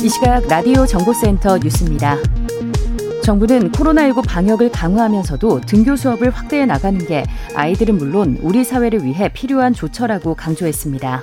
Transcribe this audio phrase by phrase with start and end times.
[0.00, 2.18] 이 시각 라디오 정보센터 뉴스입니다.
[3.24, 7.24] 정부는 코로나19 방역을 강화하면서도 등교 수업을 확대해 나가는 게
[7.56, 11.22] 아이들은 물론 우리 사회를 위해 필요한 조처라고 강조했습니다.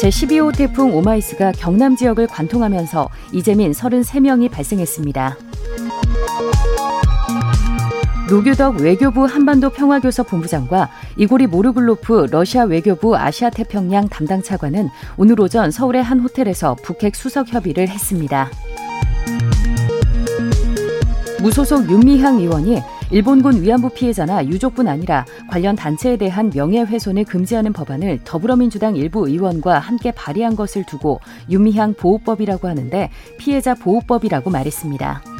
[0.00, 5.36] 제12호 태풍 오마이스가 경남 지역을 관통하면서 이재민 33명이 발생했습니다.
[8.28, 15.70] 노규덕 외교부 한반도 평화교섭 본부장과 이고리 모르글로프 러시아 외교부 아시아 태평양 담당 차관은 오늘 오전
[15.70, 18.50] 서울의 한 호텔에서 북핵 수석 협의를 했습니다.
[21.40, 28.96] 무소속 윤미향 의원이 일본군 위안부 피해자나 유족뿐 아니라 관련 단체에 대한 명예훼손을 금지하는 법안을 더불어민주당
[28.96, 35.37] 일부 의원과 함께 발의한 것을 두고 윤미향 보호법이라고 하는데 피해자 보호법이라고 말했습니다.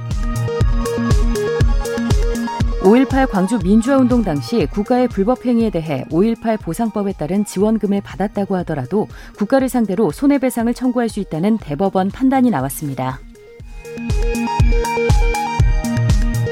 [2.88, 10.10] 5.18 광주 민주화운동 당시 국가의 불법행위에 대해 5.18 보상법에 따른 지원금을 받았다고 하더라도 국가를 상대로
[10.10, 13.20] 손해배상을 청구할 수 있다는 대법원 판단이 나왔습니다.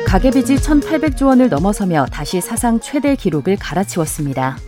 [0.07, 4.59] 가계빚이 1,800조 원을 넘어서며 다시 사상 최대 기록을 갈아치웠습니다.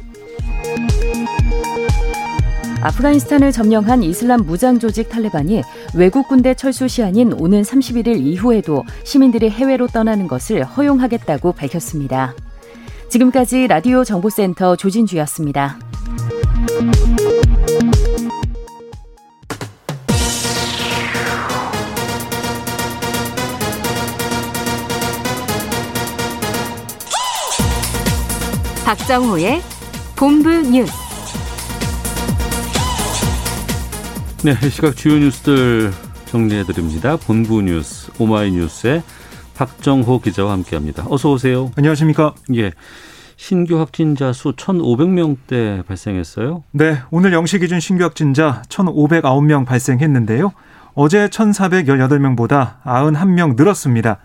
[2.80, 5.62] 아프가니스탄을 점령한 이슬람 무장 조직 탈레반이
[5.94, 12.34] 외국 군대 철수 시한인 오는 31일 이후에도 시민들이 해외로 떠나는 것을 허용하겠다고 밝혔습니다.
[13.08, 15.78] 지금까지 라디오 정보센터 조진주였습니다.
[28.84, 29.60] 박정호의
[30.16, 31.07] 본부 뉴스.
[34.44, 35.92] 네, 시각 주요 뉴스들
[36.26, 37.16] 정리해 드립니다.
[37.16, 39.02] 본부 뉴스 오마이뉴스의
[39.56, 41.04] 박정호 기자와 함께합니다.
[41.08, 41.72] 어서 오세요.
[41.76, 42.34] 안녕하십니까?
[42.54, 42.72] 예.
[43.36, 46.62] 신규 확진자 수 1,500명대 발생했어요.
[46.72, 50.52] 네, 오늘 0시 기준 신규 확진자 1,509명 발생했는데요.
[50.94, 54.18] 어제 1,418명보다 91명 늘었습니다.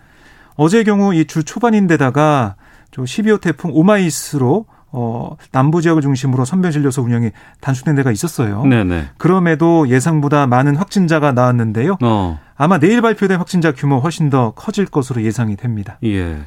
[0.56, 2.54] 어제의 경우 이 주 초반인데다가
[2.92, 4.66] 12호 태풍 오마이스로
[4.96, 8.64] 어, 남부 지역을 중심으로 선별 진료소 운영이 단축된 데가 있었어요.
[8.64, 9.10] 네네.
[9.18, 11.98] 그럼에도 예상보다 많은 확진자가 나왔는데요.
[12.00, 12.38] 어.
[12.56, 15.98] 아마 내일 발표된 확진자 규모 훨씬 더 커질 것으로 예상이 됩니다.
[16.04, 16.38] 예.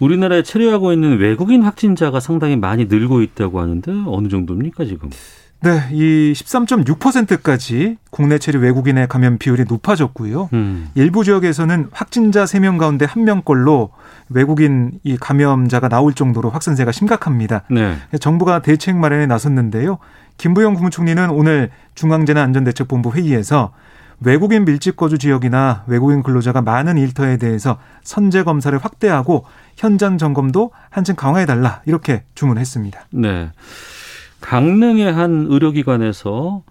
[0.00, 5.10] 우리나라에 체류하고 있는 외국인 확진자가 상당히 많이 늘고 있다고 하는데 어느 정도입니까 지금?
[5.60, 10.48] 네, 이 13.6%까지 국내 체류 외국인의 감염 비율이 높아졌고요.
[10.52, 10.88] 음.
[10.94, 13.90] 일부 지역에서는 확진자 3명 가운데 1명꼴로
[14.30, 17.62] 외국인 이 감염자가 나올 정도로 확산세가 심각합니다.
[17.70, 17.96] 네.
[18.20, 19.98] 정부가 대책 마련에 나섰는데요.
[20.36, 23.72] 김부영 국무총리는 오늘 중앙재난안전대책본부 회의에서
[24.20, 29.44] 외국인 밀집 거주 지역이나 외국인 근로자가 많은 일터에 대해서 선제 검사를 확대하고
[29.76, 33.00] 현장 점검도 한층 강화해 달라 이렇게 주문했습니다.
[33.12, 33.50] 네.
[34.40, 36.62] 강릉의 한 의료기관에서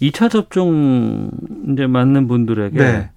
[0.00, 1.30] 2차 접종
[1.72, 3.10] 이제 맞는 분들에게 네.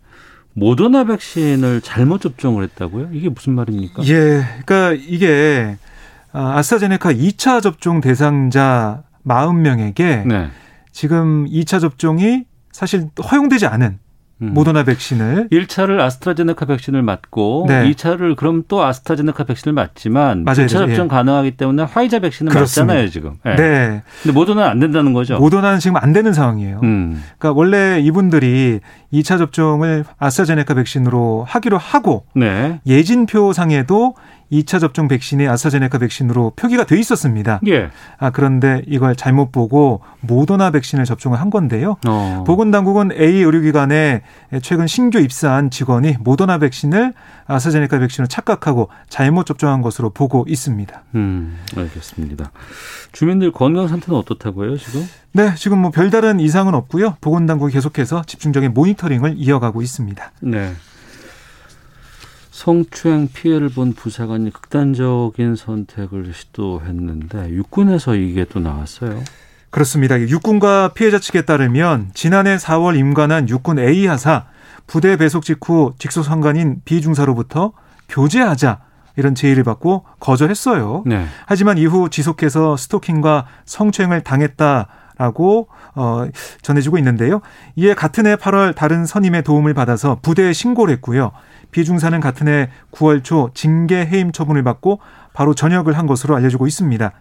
[0.55, 3.09] 모더나 백신을 잘못 접종을 했다고요?
[3.11, 4.03] 이게 무슨 말입니까?
[4.05, 5.77] 예, 그러니까 이게
[6.31, 10.49] 아, 아스트라제네카 2차 접종 대상자 40명에게 네.
[10.91, 13.99] 지금 2차 접종이 사실 허용되지 않은
[14.41, 14.53] 음.
[14.53, 17.89] 모더나 백신을 1차를 아스트라제네카 백신을 맞고 네.
[17.91, 20.65] 2차를 그럼 또 아스트라제네카 백신을 맞지만 맞아요.
[20.65, 21.07] 2차 접종 예.
[21.07, 22.93] 가능하기 때문에 화이자 백신은 그렇습니다.
[22.93, 23.35] 맞잖아요, 지금.
[23.43, 23.55] 네.
[23.55, 24.03] 네.
[24.23, 25.37] 근데 모더나는 안 된다는 거죠.
[25.39, 26.81] 모더나는 지금 안 되는 상황이에요.
[26.83, 27.23] 음.
[27.37, 28.81] 그러니까 원래 이분들이
[29.13, 32.81] 2차 접종을 아스트라제네카 백신으로 하기로 하고 네.
[32.85, 34.15] 예진표 상에도
[34.51, 37.59] 2차 접종 백신이 아스트라제네카 백신으로 표기가 돼 있었습니다.
[37.67, 37.89] 예.
[38.17, 41.97] 아 그런데 이걸 잘못 보고 모더나 백신을 접종을 한 건데요.
[42.07, 42.43] 어.
[42.45, 44.21] 보건당국은 A 의료기관에
[44.61, 47.13] 최근 신규 입사한 직원이 모더나 백신을
[47.47, 51.03] 아스트라제네카 백신으로 착각하고 잘못 접종한 것으로 보고 있습니다.
[51.15, 52.51] 음, 알겠습니다.
[53.11, 55.07] 주민들 건강 상태는 어떻다고요, 지금?
[55.31, 57.17] 네, 지금 뭐 별다른 이상은 없고요.
[57.21, 60.31] 보건당국이 계속해서 집중적인 모니터링을 이어가고 있습니다.
[60.41, 60.73] 네.
[62.55, 69.21] 성추행 피해를 본 부사관이 극단적인 선택을 시도했는데 육군에서 이게 또 나왔어요.
[69.71, 70.17] 그렇습니다.
[70.17, 74.45] 육군과 피해자 측에 따르면 지난해 4월 임관한 육군 A 하사
[74.87, 77.73] 부대 배속 직후 직속 상관인 B 중사로부터
[78.07, 78.79] 교제하자
[79.17, 81.03] 이런 제의를 받고 거절했어요.
[81.05, 81.25] 네.
[81.45, 84.87] 하지만 이후 지속해서 스토킹과 성추행을 당했다
[85.17, 86.25] 라고 어,
[86.61, 87.41] 전해지고 있는데요.
[87.75, 91.31] 이에 같은 해 8월 다른 선임의 도움을 받아서 부대에 신고를 했고요.
[91.71, 94.99] 비중사는 같은 해 9월 초 징계 해임 처분을 받고
[95.33, 97.11] 바로 전역을 한 것으로 알려지고 있습니다.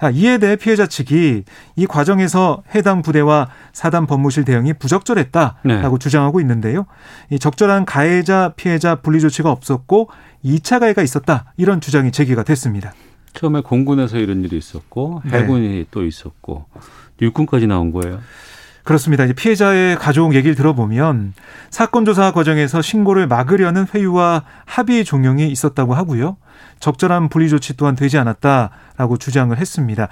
[0.00, 1.44] 아, 이에 대해 피해자 측이
[1.76, 5.98] 이 과정에서 해당 부대와 사단 법무실 대응이 부적절했다라고 네.
[5.98, 6.86] 주장하고 있는데요.
[7.30, 10.08] 이 적절한 가해자 피해자 분리 조치가 없었고
[10.44, 12.92] 2차 가해가 있었다 이런 주장이 제기가 됐습니다.
[13.34, 15.38] 처음에 공군에서 이런 일이 있었고 네.
[15.38, 15.84] 해군이 네.
[15.90, 16.66] 또 있었고
[17.20, 18.20] 육군까지 나온 거예요.
[18.84, 19.24] 그렇습니다.
[19.24, 21.34] 이제 피해자의 가족 얘기를 들어보면
[21.68, 26.38] 사건 조사 과정에서 신고를 막으려는 회유와 합의 종용이 있었다고 하고요.
[26.80, 30.08] 적절한 분리 조치 또한 되지 않았다라고 주장을 했습니다.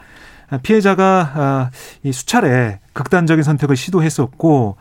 [0.62, 1.70] 피해자가 아,
[2.02, 4.76] 이 수차례 극단적인 선택을 시도했었고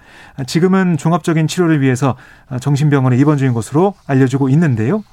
[0.46, 2.18] 지금은 종합적인 치료를 위해서
[2.60, 5.04] 정신병원에 입원 중인 것으로 알려지고 있는데요.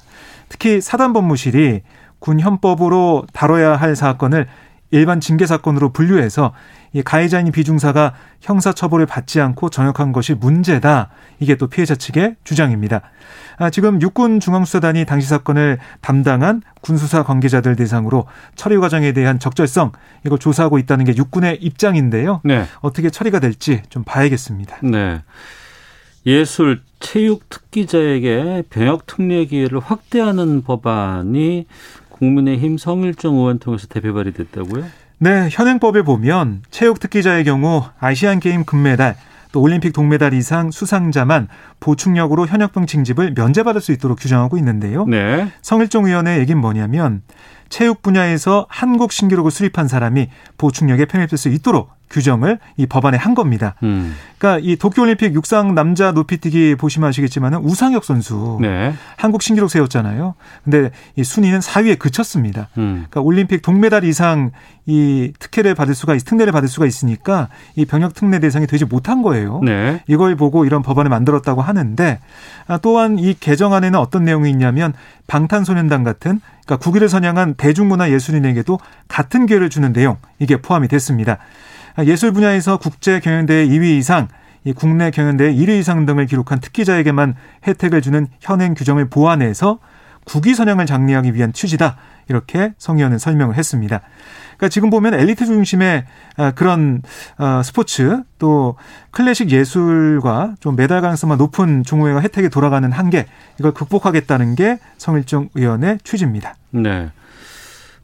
[0.49, 1.81] 특히 사단법무실이
[2.23, 4.47] 군 헌법으로 다뤄야 할 사건을
[4.91, 6.53] 일반 징계 사건으로 분류해서
[6.93, 11.09] 이 가해자인 비중사가 형사 처벌을 받지 않고 전역한 것이 문제다.
[11.41, 13.01] 이게 또 피해자 측의 주장입니다.
[13.57, 18.25] 아, 지금 육군 중앙수사단이 당시 사건을 담당한 군수사 관계자들 대상으로
[18.55, 19.91] 처리 과정에 대한 적절성
[20.25, 22.39] 이걸 조사하고 있다는 게 육군의 입장인데요.
[22.45, 22.63] 네.
[22.79, 24.77] 어떻게 처리가 될지 좀 봐야겠습니다.
[24.83, 25.21] 네.
[26.25, 31.65] 예술, 체육 특기자에게 병역 특례 기회를 확대하는 법안이
[32.23, 34.85] 국민의힘 성일정 의원 통해서 대표 발의됐다고요?
[35.19, 39.15] 네, 현행법에 보면 체육 특기자의 경우 아시안 게임 금메달
[39.51, 41.47] 또 올림픽 동메달 이상 수상자만
[41.79, 45.05] 보충력으로 현역병 징집을 면제받을 수 있도록 규정하고 있는데요.
[45.05, 45.47] 네.
[45.61, 47.21] 성일종 의원의 얘기는 뭐냐면
[47.69, 53.75] 체육 분야에서 한국 신기록을 수립한 사람이 보충력에 편입될 수 있도록 규정을 이 법안에 한 겁니다.
[53.83, 54.15] 음.
[54.37, 58.93] 그러니까 이 도쿄올림픽 육상 남자 높이뛰기 보시면 아시겠지만은 우상혁 선수 네.
[59.17, 60.35] 한국 신기록 세웠잖아요.
[60.63, 62.69] 근데 이 순위는 4위에 그쳤습니다.
[62.77, 63.05] 음.
[63.09, 64.51] 그러니까 올림픽 동메달 이상
[64.85, 69.61] 이 특혜를 받을 수가 특례를 받을 수가 있으니까 이 병역 특례 대상이 되지 못한 거예요.
[69.63, 70.03] 네.
[70.07, 72.19] 이걸 보고 이런 법안을 만들었다고 하는데
[72.67, 74.93] 아, 또한 이 개정안에는 어떤 내용이 있냐면
[75.27, 81.37] 방탄소년단 같은 그러니까 국위를 선양한 대중문화 예술인에게도 같은 기회를 주는 내용 이게 포함이 됐습니다.
[82.05, 84.27] 예술 분야에서 국제 경연대회 2위 이상,
[84.75, 87.35] 국내 경연대회 1위 이상 등을 기록한 특기자에게만
[87.67, 89.79] 혜택을 주는 현행 규정을 보완해서
[90.25, 91.97] 국위 선양을 장려하기 위한 취지다.
[92.29, 94.01] 이렇게 성 의원은 설명을 했습니다.
[94.57, 96.05] 그러니까 지금 보면 엘리트 중심의
[96.37, 97.01] 아, 그런
[97.37, 98.77] 어, 스포츠 또
[99.11, 103.25] 클래식 예술과 좀 메달 가능성만 높은 종우회가 혜택이 돌아가는 한계
[103.59, 106.55] 이걸 극복하겠다는 게 성일종 의원의 취지입니다.
[106.71, 107.11] 네.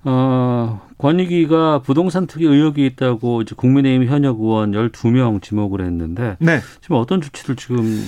[0.03, 6.59] 어, 권익위가 부동산 투기 의혹이 있다고 이제 국민의힘 현역 의원 12명 지목을 했는데 네.
[6.81, 8.05] 지금 어떤 조치들 지금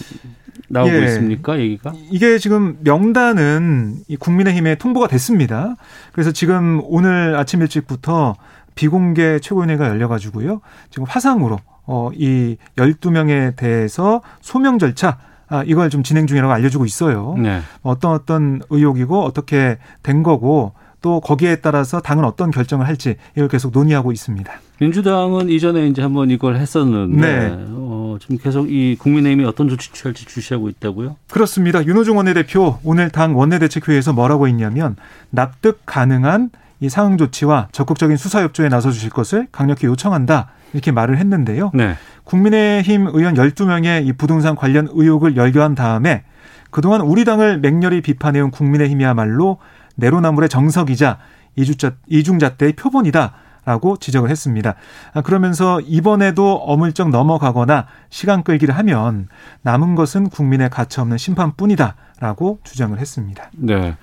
[0.70, 1.06] 나오고 예.
[1.06, 1.60] 있습니까?
[1.60, 1.94] 얘기가?
[2.10, 5.76] 이게 지금 명단은 이 국민의힘에 통보가 됐습니다.
[6.14, 8.36] 그래서 지금 오늘 아침 일찍부터
[8.76, 10.62] 비공개 최고위원회가 열려가지고요.
[10.90, 15.18] 지금 화상으로 어, 이 12명에 대해서 소명 절차
[15.50, 17.36] 아, 이걸 좀 진행 중이라고 알려주고 있어요.
[17.38, 17.60] 네.
[17.82, 20.72] 어떤 어떤 의혹이고 어떻게 된 거고
[21.02, 24.52] 또 거기에 따라서 당은 어떤 결정을 할지 이걸 계속 논의하고 있습니다.
[24.80, 27.56] 민주당은 이전에 이제 한번 이걸 했었는데 네.
[27.70, 31.18] 어, 지금 계속 이 국민의힘이 어떤 조치 취할지 주시하고 있다고요?
[31.30, 31.84] 그렇습니다.
[31.86, 34.96] 윤호중 원내대표 오늘 당 원내대책회의에서 뭐라고 했냐면
[35.32, 40.50] 납득 가능한 이 상응 조치와 적극적인 수사 협조에 나서 주실 것을 강력히 요청한다.
[40.74, 41.72] 이렇게 말을 했는데요.
[41.74, 41.96] 네.
[42.24, 46.24] 국민의힘 의원 12명의 이 부동산 관련 의혹을 열교한 다음에
[46.70, 49.58] 그동안 우리 당을 맹렬히 비판해온 국민의힘이야말로
[49.96, 51.20] 내로나물의 정석이자
[51.56, 53.34] 이주자, 이중잣대의 표본이다.
[53.64, 54.74] 라고 지적을 했습니다.
[55.14, 59.28] 아, 그러면서 이번에도 어물쩍 넘어가거나 시간 끌기를 하면
[59.62, 61.96] 남은 것은 국민의 가치없는 심판뿐이다.
[62.20, 63.52] 라고 주장을 했습니다.
[63.54, 63.96] 네.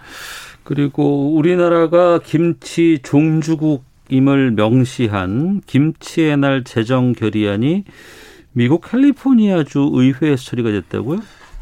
[0.63, 7.85] 그리고 우리나라가 김치 종주국임을 명시한 김치의 날 제정 결의안이
[8.53, 11.21] 미국 캘리포니아주 의회에서 처리가 됐다고요?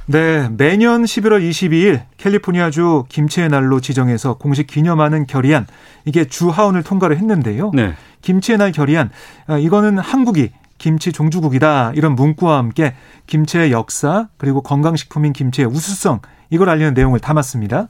[0.08, 5.66] 네, 매년 11월 22일 캘리포니아주 김치의 날로 지정해서 공식 기념하는 결의안
[6.04, 7.72] 이게 주 하원을 통과를 했는데요.
[7.74, 7.94] 네.
[8.22, 9.10] 김치의 날 결의안
[9.48, 10.50] 아, 이거는 한국이
[10.86, 12.94] 김치 종주국이다 이런 문구와 함께
[13.26, 17.88] 김치의 역사 그리고 건강식품인 김치의 우수성 이걸 알리는 내용을 담았습니다.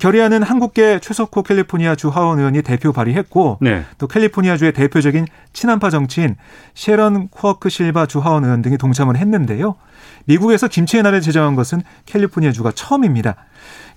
[0.00, 3.84] 결의안은 한국계 최석호 캘리포니아 주 하원 의원이 대표 발의했고 네.
[3.98, 6.34] 또 캘리포니아주의 대표적인 친한파 정치인
[6.74, 9.76] 셰런 쿼크 실바 주 하원 의원 등이 동참을 했는데요.
[10.24, 13.36] 미국에서 김치의 날을 제정한 것은 캘리포니아주가 처음입니다.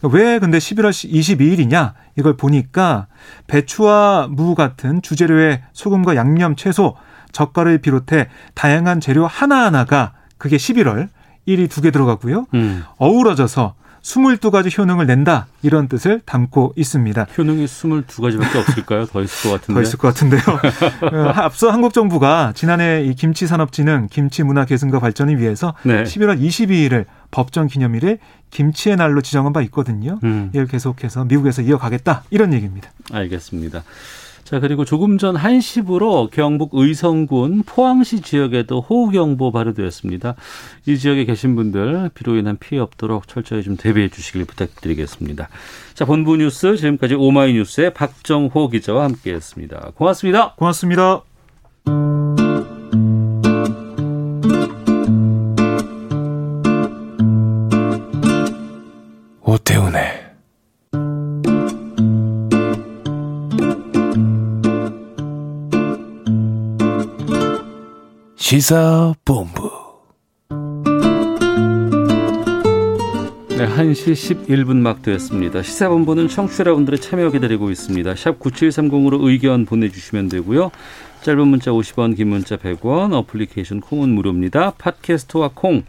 [0.04, 1.94] 왜 근데 11월 22일이냐?
[2.18, 3.08] 이걸 보니까
[3.48, 6.96] 배추와 무 같은 주재료의 소금과 양념, 채소,
[7.32, 11.10] 젓갈을 비롯해 다양한 재료 하나하나가 그게 11월
[11.48, 12.46] 1이 두 개 들어가고요.
[12.54, 12.84] 음.
[12.98, 15.48] 어우러져서 22가지 효능을 낸다.
[15.64, 17.28] 이런 뜻을 담고 있습니다.
[17.38, 19.06] 효능이 22가지밖에 없을까요?
[19.06, 19.74] 더 있을 것 같은데.
[19.74, 20.42] 더 있을 것 같은데요.
[21.12, 26.04] 어, 앞서 한국 정부가 지난해 이 김치 산업진흥 김치 문화 계승과 발전을 위해서 네.
[26.04, 28.20] 11월 22일을 법정 기념일에
[28.52, 30.20] 김치의 날로 지정한 바 있거든요.
[30.24, 30.52] 음.
[30.54, 32.90] 이걸 계속해서 미국에서 이어가겠다 이런 얘기입니다.
[33.12, 33.84] 알겠습니다.
[34.48, 40.36] 자, 그리고 조금 전 1시부로 경북 의성군 포항시 지역에도 호우경보 발효되었습니다.
[40.86, 45.50] 이 지역에 계신 분들 비로 인한 피해 없도록 철저히 좀 대비해 주시길 부탁드리겠습니다.
[45.96, 49.92] 자, 본부 뉴스 지금까지 오마이뉴스의 박정호 기자와 함께했습니다.
[49.96, 50.54] 고맙습니다.
[50.56, 51.24] 고맙습니다.
[68.50, 69.70] 시사본부.
[73.50, 75.62] 네, 1시 11분 막 되었습니다.
[75.64, 78.16] 시사본부는 청취자 여러분들의 참여 기다리고 있습니다.
[78.16, 80.72] 샵 9730으로 의견 보내주시면 되고요.
[81.24, 84.76] 짧은 문자 50원, 긴 문자 100원, 어플리케이션 콩은 무료입니다.
[84.78, 85.84] 팟캐스트와 콩,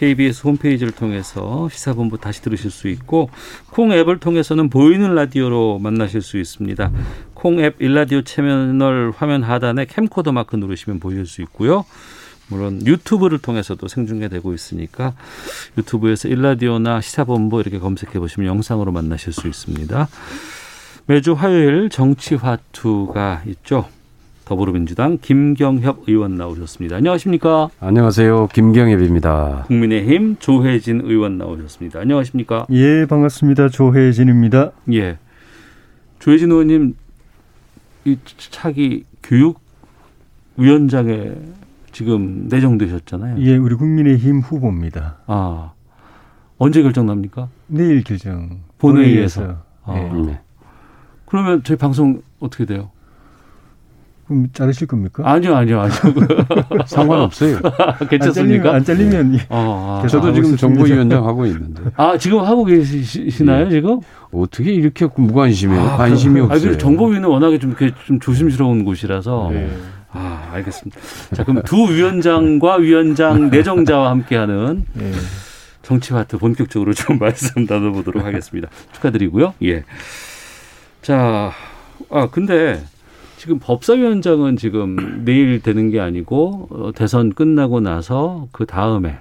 [0.00, 3.28] KBS 홈페이지를 통해서 시사본부 다시 들으실 수 있고
[3.68, 6.90] 콩 앱을 통해서는 보이는 라디오로 만나실 수 있습니다.
[7.34, 11.84] 콩 앱 일라디오 채널 화면 하단에 캠코더 마크 누르시면 보실 수 있고요.
[12.48, 15.12] 물론 유튜브를 통해서도 생중계되고 있으니까
[15.76, 20.08] 유튜브에서 일라디오나 시사본부 이렇게 검색해 보시면 영상으로 만나실 수 있습니다.
[21.04, 23.86] 매주 화요일 정치화투가 있죠.
[24.50, 26.96] 더불어민주당 김경협 의원 나오셨습니다.
[26.96, 27.68] 안녕하십니까?
[27.78, 28.48] 안녕하세요.
[28.48, 29.66] 김경협입니다.
[29.68, 32.00] 국민의힘 조혜진 의원 나오셨습니다.
[32.00, 32.66] 안녕하십니까?
[32.70, 33.68] 예, 반갑습니다.
[33.68, 34.72] 조혜진입니다.
[34.94, 35.18] 예.
[36.18, 36.96] 조혜진 의원님
[38.06, 38.18] 이
[38.50, 39.60] 차기 교육
[40.56, 41.30] 위원장에
[41.92, 43.36] 지금 내정되셨잖아요.
[43.42, 45.18] 예, 우리 국민의힘 후보입니다.
[45.28, 45.74] 아
[46.58, 47.50] 언제 결정 납니까?
[47.68, 48.62] 내일 결정.
[48.78, 49.58] 본회의에서.
[49.84, 49.94] 아.
[49.94, 50.40] 네.
[51.26, 52.90] 그러면 저희 방송 어떻게 돼요?
[54.52, 55.22] 자르실 겁니까?
[55.26, 55.98] 아니요, 아니요, 아니요.
[56.86, 57.58] 상관없어요.
[58.08, 58.74] 괜찮습니까?
[58.74, 59.34] 안 잘리면.
[59.34, 59.46] 예.
[59.48, 61.82] 어, 아, 저도 지금 정보위원장 하고 있는데.
[61.96, 63.70] 아, 지금 하고 계시나요, 예.
[63.70, 64.00] 지금?
[64.32, 65.80] 어떻게 이렇게 무관심해요?
[65.80, 66.72] 아, 관심이 그, 없어요.
[66.72, 69.50] 아, 정보위는 워낙에 좀, 이렇게 좀 조심스러운 곳이라서.
[69.52, 69.70] 네.
[70.12, 71.00] 아, 알겠습니다.
[71.34, 75.12] 자, 그럼 두 위원장과 위원장 내정자와 함께하는 네.
[75.82, 78.68] 정치화트 본격적으로 좀 말씀 나눠보도록 하겠습니다.
[78.92, 79.54] 축하드리고요.
[79.62, 79.84] 예.
[81.02, 81.52] 자,
[82.10, 82.82] 아, 근데
[83.40, 89.16] 지금 법사위원장은 지금 내일 되는 게 아니고 어, 대선 끝나고 나서 그 다음에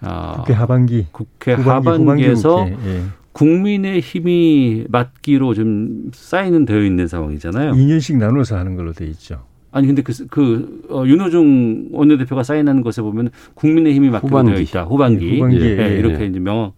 [0.00, 3.02] 아, 국회 하반기 국회 후반기, 국회, 예.
[3.30, 7.70] 국민의 힘이 맡기로 좀 사인은 되어 있는 상황이잖아요.
[7.70, 9.44] 2년씩 나눠서 하는 걸로 돼 있죠.
[9.70, 14.82] 아니 근데 그, 그 어, 윤호중 원내대표가 사인하는 것에 보면 국민의 힘이 맡기로 되어 있다.
[14.86, 15.60] 후반기, 예, 후반기.
[15.60, 16.72] 예, 예, 이렇게 이제 명확히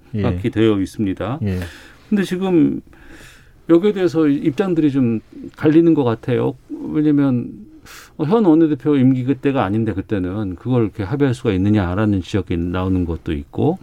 [0.44, 0.50] 예.
[0.50, 1.38] 되어 있습니다.
[1.44, 1.60] 예.
[2.10, 2.82] 근데 지금
[3.68, 5.20] 여기에 대해서 입장들이 좀
[5.56, 6.54] 갈리는 것 같아요.
[6.68, 7.66] 왜냐면
[8.18, 13.78] 현 원내대표 임기 그때가 아닌데 그때는 그걸 이렇게 합의할 수가 있느냐라는 지적이 나오는 것도 있고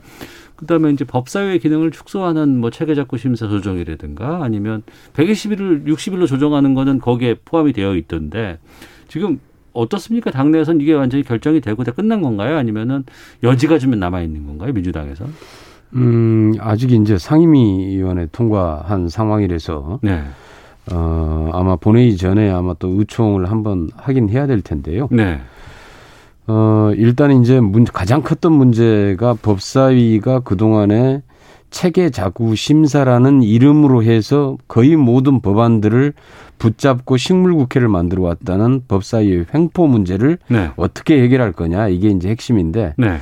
[0.55, 7.35] 그다음에 이제 법사위의 기능을 축소하는 뭐 체계작구 심사 조정이라든가 아니면 120일을 60일로 조정하는 거는 거기에
[7.45, 8.59] 포함이 되어 있던데
[9.07, 9.39] 지금
[9.73, 10.31] 어떻습니까?
[10.31, 12.57] 당내에서는 이게 완전히 결정이 되고 다 끝난 건가요?
[12.57, 13.03] 아니면은
[13.43, 14.71] 여지가 좀 남아 있는 건가요?
[14.71, 15.27] 민주당에서?
[15.95, 20.23] 음, 아직 이제 상임위원회 통과한 상황이라서 네.
[20.91, 25.07] 어, 아마 본회의 전에 아마 또 의총을 한번 하긴 해야 될 텐데요.
[25.11, 25.39] 네.
[26.47, 31.23] 어, 일단 이제 문, 가장 컸던 문제가 법사위가 그동안에
[31.75, 36.13] 체계 자구 심사라는 이름으로 해서 거의 모든 법안들을
[36.57, 40.71] 붙잡고 식물국회를 만들어 왔다는 법사위의 횡포 문제를 네.
[40.77, 43.17] 어떻게 해결할 거냐 이게 이제 핵심인데 네.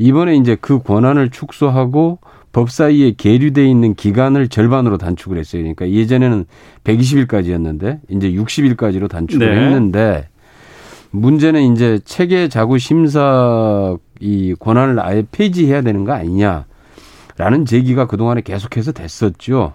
[0.00, 2.18] 이번에 이제 그 권한을 축소하고
[2.50, 5.62] 법사위에 계류돼 있는 기간을 절반으로 단축을 했어요.
[5.62, 6.46] 그러니까 예전에는
[6.82, 9.64] 120일까지였는데 이제 60일까지로 단축을 네.
[9.64, 10.28] 했는데
[11.12, 16.64] 문제는 이제 체계 자구 심사 이 권한을 아예 폐지해야 되는 거 아니냐
[17.38, 19.72] 라는 제기가 그동안에 계속해서 됐었죠.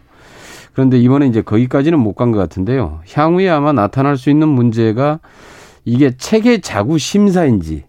[0.73, 2.99] 그런데 이번에 이제 거기까지는 못 간 것 같은데요.
[3.11, 5.19] 향후에 아마 나타날 수 있는 문제가
[5.85, 7.83] 이게 체계 자구 심사인지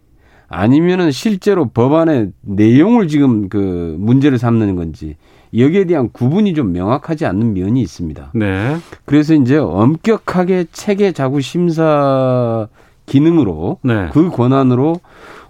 [0.49, 5.17] 아니면은 실제로 법안의 내용을 지금 그 문제를 삼는 건지
[5.57, 8.33] 여기에 대한 구분이 좀 명확하지 않는 면이 있습니다.
[8.35, 8.77] 네.
[9.05, 12.69] 그래서 이제 엄격하게 체계 자구 심사
[13.07, 14.09] 기능으로 네.
[14.13, 15.01] 그 권한으로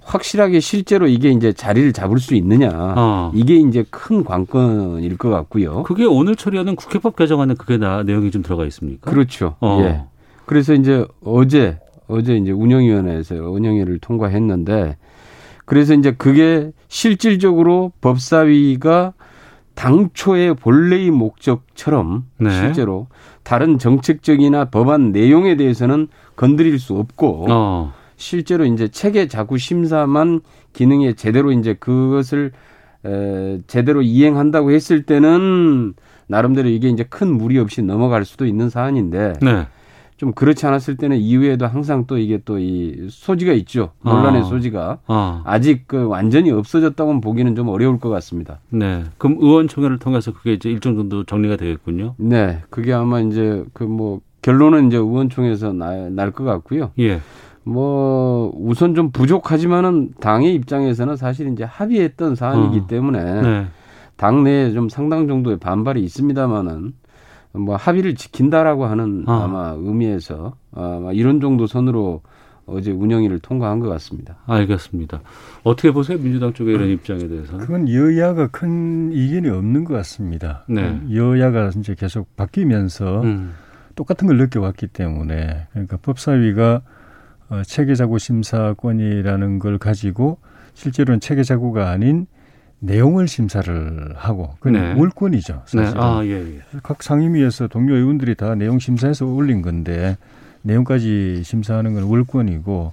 [0.08, 3.30] 확실하게 실제로 이게 이제 자리를 잡을 수 있느냐 어.
[3.34, 5.82] 이게 이제 큰 관건일 것 같고요.
[5.82, 9.10] 그게 오늘 처리하는 국회법 개정안에 그게 나 내용이 좀 들어가 있습니까?
[9.10, 9.56] 그렇죠.
[9.60, 9.80] 어.
[9.82, 10.04] 예.
[10.46, 14.96] 그래서 이제 어제 어제 이제 운영위원회에서 운영위를 통과했는데
[15.66, 19.12] 그래서 이제 그게 실질적으로 법사위가
[19.74, 22.50] 당초의 본래의 목적처럼 네.
[22.50, 23.08] 실제로
[23.42, 27.92] 다른 정책적이나 법안 내용에 대해서는 건드릴 수 없고 어.
[28.22, 30.40] 실제로 이제 체계 자구 심사만
[30.74, 32.50] 기능에 제대로 이제 그것을
[33.06, 35.94] 에, 제대로 이행한다고 했을 때는
[36.26, 39.66] 나름대로 이게 이제 큰 무리 없이 넘어갈 수도 있는 사안인데 네.
[40.16, 43.92] 좀 그렇지 않았을 때는 이후에도 항상 또 이게 또 이 소지가 있죠.
[44.02, 44.44] 논란의 어.
[44.46, 45.42] 소지가 어.
[45.44, 48.58] 아직 그 완전히 없어졌다고는 보기는 좀 어려울 것 같습니다.
[48.70, 49.04] 네.
[49.16, 52.16] 그럼 의원총회를 통해서 그게 이제 일정 정도 정리가 되겠군요.
[52.18, 52.62] 네.
[52.68, 56.90] 그게 아마 이제 그 뭐 결론은 이제 의원총회에서 날 것 같고요.
[56.98, 57.20] 예.
[57.68, 62.86] 뭐 우선 좀 부족하지만은 당의 입장에서는 사실 이제 합의했던 사안이기 어.
[62.86, 63.66] 때문에 네.
[64.16, 66.94] 당내에 좀 상당 정도의 반발이 있습니다만은
[67.52, 69.44] 뭐 합의를 지킨다라고 하는 아.
[69.44, 72.22] 아마 의미에서 아마 이런 정도 선으로
[72.66, 74.36] 어제 운영위를 통과한 것 같습니다.
[74.46, 75.20] 알겠습니다.
[75.62, 76.18] 어떻게 보세요?
[76.18, 77.60] 민주당 쪽의 이런 입장에 대해서는?
[77.60, 80.64] 그건 여야가 큰 이견이 없는 것 같습니다.
[80.68, 81.00] 네.
[81.12, 83.54] 여야가 이제 계속 바뀌면서 음.
[83.94, 86.82] 똑같은 걸 느껴왔기 때문에 그러니까 법사위가
[87.50, 90.38] 어, 체계자구 심사권이라는 걸 가지고
[90.74, 92.26] 실제로는 체계자구가 아닌
[92.80, 94.94] 내용을 심사를 하고 그 네.
[94.94, 95.62] 물권이죠.
[95.66, 95.94] 사실.
[95.94, 96.00] 네.
[96.00, 96.60] 아, 예, 예.
[96.82, 100.16] 각 상임위에서 동료 의원들이 다 내용 심사해서 올린 건데
[100.62, 102.92] 내용까지 심사하는 건 월권이고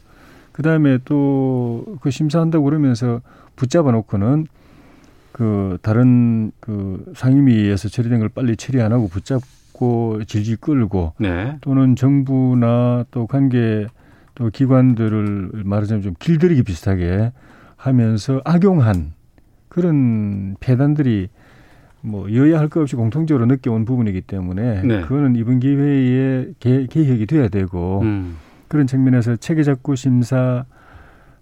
[0.54, 1.66] 그다음에 또
[2.02, 3.22] 그 심사한다고 그러면서
[3.56, 4.48] 붙잡아 놓고는
[5.32, 11.58] 그 다른 그 상임위에서 처리된 걸 빨리 처리 안 하고 붙잡고 질질 끌고 네.
[11.62, 13.88] 또는 정부나 또 관계
[14.36, 17.32] 또 기관들을 말하자면 좀 길들이기 비슷하게
[17.78, 19.14] 하면서 악용한
[19.70, 21.30] 그런 폐단들이
[22.02, 25.02] 뭐 여야 할 것 없이 공통적으로 느껴온 부분이기 때문에 네.
[25.02, 28.36] 그거는 이번 기회에 개, 개혁이 돼야 되고 음.
[28.68, 30.66] 그런 측면에서 체계작구 심사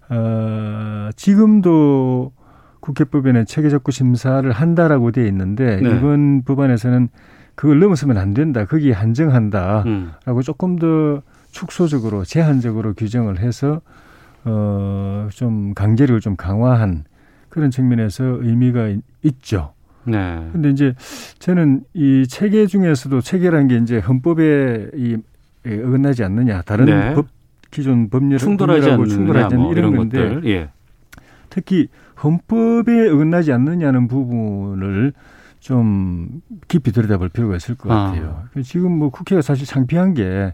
[0.08, 2.32] 어, 지금도
[2.80, 5.90] 국회법에는 체계작구 심사를 한다라고 되어 있는데 네.
[5.90, 7.08] 이번 법안에서는
[7.54, 8.64] 그걸 넘어서면 안 된다.
[8.66, 10.12] 거기에 한정한다라고 음.
[10.42, 11.22] 조금 더
[11.54, 13.80] 축소적으로 제한적으로 규정을 해서
[14.44, 17.04] 어, 좀 강제력을 좀 강화한
[17.48, 19.72] 그런 측면에서 의미가 있죠.
[20.02, 20.48] 네.
[20.52, 20.94] 근데 이제
[21.38, 25.16] 저는 이 체계 중에서도 체계라는 게 이제 헌법에 이
[25.66, 27.14] 어긋나지 않느냐, 다른 네.
[27.14, 27.28] 법
[27.70, 30.68] 기존 법률 충돌하지 않느냐, 충돌하지 뭐 이런, 이런 건데 예.
[31.48, 31.88] 특히
[32.22, 35.12] 헌법에 어긋나지 않느냐는 부분을
[35.60, 38.06] 좀 깊이 들여다볼 필요가 있을 것 아.
[38.06, 38.42] 같아요.
[38.54, 38.62] 아.
[38.62, 40.52] 지금 뭐 국회가 사실 창피한 게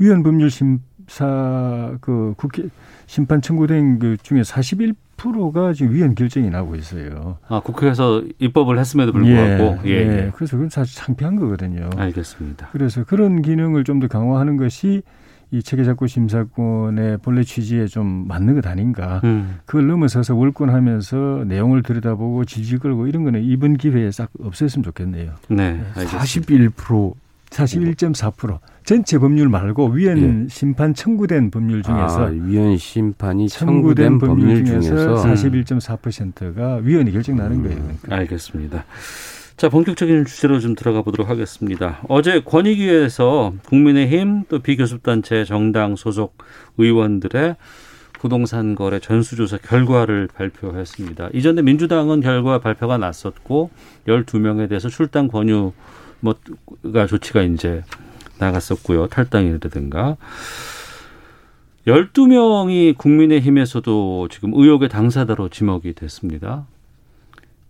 [0.00, 2.64] 위헌 법률 심사 그 국회
[3.06, 7.36] 심판 청구된 그 중에 41 10%가 지금 위헌 결정이 나고 있어요.
[7.48, 9.78] 아, 국회에서 입법을 했음에도 불구하고.
[9.84, 10.32] 예, 예, 예.
[10.34, 11.90] 그래서 그건 사실 창피한 거거든요.
[11.96, 12.70] 알겠습니다.
[12.72, 15.02] 그래서 그런 기능을 좀 더 강화하는 것이
[15.50, 19.20] 이 체계작구 심사권의 본래 취지에 좀 맞는 것 아닌가.
[19.24, 19.58] 음.
[19.66, 25.32] 그걸 넘어서서 월권하면서 내용을 들여다보고 질질 끌고 이런 거는 이번 기회에 싹 없앴으면 좋겠네요.
[25.50, 25.82] 네.
[25.96, 26.70] 알겠습니다.
[26.72, 27.12] 41%
[27.50, 28.58] 41.4%
[28.90, 30.48] 전체 법률 말고 위헌 예.
[30.48, 37.58] 심판 청구된 법률 중에서 아, 위헌 심판이 청구된, 청구된 법률, 법률 중에서 41.4%가 위헌이 결정나는
[37.58, 37.78] 음, 거예요.
[37.82, 38.16] 그러니까.
[38.16, 38.84] 알겠습니다.
[39.56, 42.00] 자, 본격적인 주제로 좀 들어가 보도록 하겠습니다.
[42.08, 46.36] 어제 권익위에서 국민의힘 또 비교섭단체 정당 소속
[46.76, 47.54] 의원들의
[48.14, 51.28] 부동산 거래 전수조사 결과를 발표했습니다.
[51.32, 53.70] 이전에 민주당은 결과 발표가 났었고
[54.08, 55.74] 12명에 대해서 출당 권유
[56.18, 57.84] 뭐가 조치가 이제
[58.40, 59.06] 나갔었고요.
[59.08, 60.16] 탈당이라든가.
[61.86, 66.66] 12명이 국민의힘에서도 지금 의혹의 당사자로 지목이 됐습니다.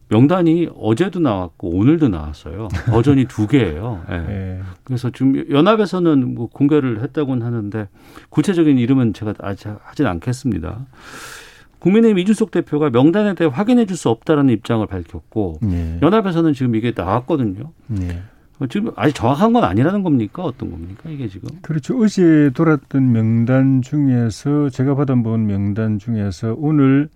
[0.09, 2.67] 명단이 어제도 나왔고 오늘도 나왔어요.
[2.87, 4.03] 버전이 두 개예요.
[4.09, 4.19] 네.
[4.27, 4.61] 네.
[4.83, 7.89] 그래서 지금 연합에서는 뭐 공개를 했다고는 하는데
[8.31, 10.85] 구체적인 이름은 제가 아직 하진 않겠습니다.
[11.79, 15.99] 국민의힘 이준석 대표가 명단에 대해 확인해 줄 수 없다라는 입장을 밝혔고 네.
[16.03, 17.71] 연합에서는 지금 이게 나왔거든요.
[18.61, 18.65] 네.
[18.65, 20.45] 어, 지금 아직 정확한 건 아니라는 겁니까?
[20.45, 21.09] 어떤 겁니까?
[21.09, 21.49] 이게 지금?
[21.63, 21.99] 그렇죠.
[22.01, 27.09] 어제 돌았던 명단 중에서 제가 받아본 명단 중에서 오늘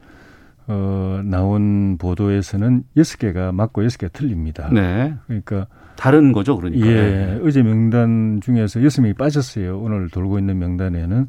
[0.66, 4.70] 어, 나온 보도에서는 여섯 개가 맞고 여섯 개가 틀립니다.
[4.72, 5.14] 네.
[5.26, 6.86] 그러니까 다른 거죠, 그러니까.
[6.86, 6.92] 예.
[6.94, 7.40] 네.
[7.44, 9.78] 어제 명단 중에서 여섯 명이 빠졌어요.
[9.78, 11.28] 오늘 돌고 있는 명단에는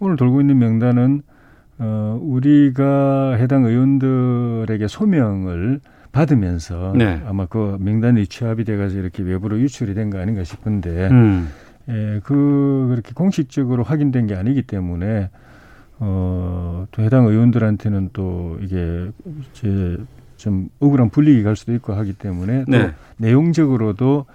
[0.00, 1.22] 오늘 돌고 있는 명단은
[1.78, 5.80] 어, 우리가 해당 의원들에게 소명을
[6.14, 7.20] 받으면서 네.
[7.26, 11.48] 아마 그 명단이 취합이 돼가지고 이렇게 외부로 유출이 된 거 아닌가 싶은데 음.
[11.88, 15.28] 예, 그 그렇게 공식적으로 확인된 게 아니기 때문에
[15.98, 19.10] 어, 또 해당 의원들한테는 또 이게
[19.52, 19.96] 이제
[20.36, 22.92] 좀 억울한 불리기 갈 수도 있고 하기 때문에 또 네.
[23.18, 24.26] 내용적으로도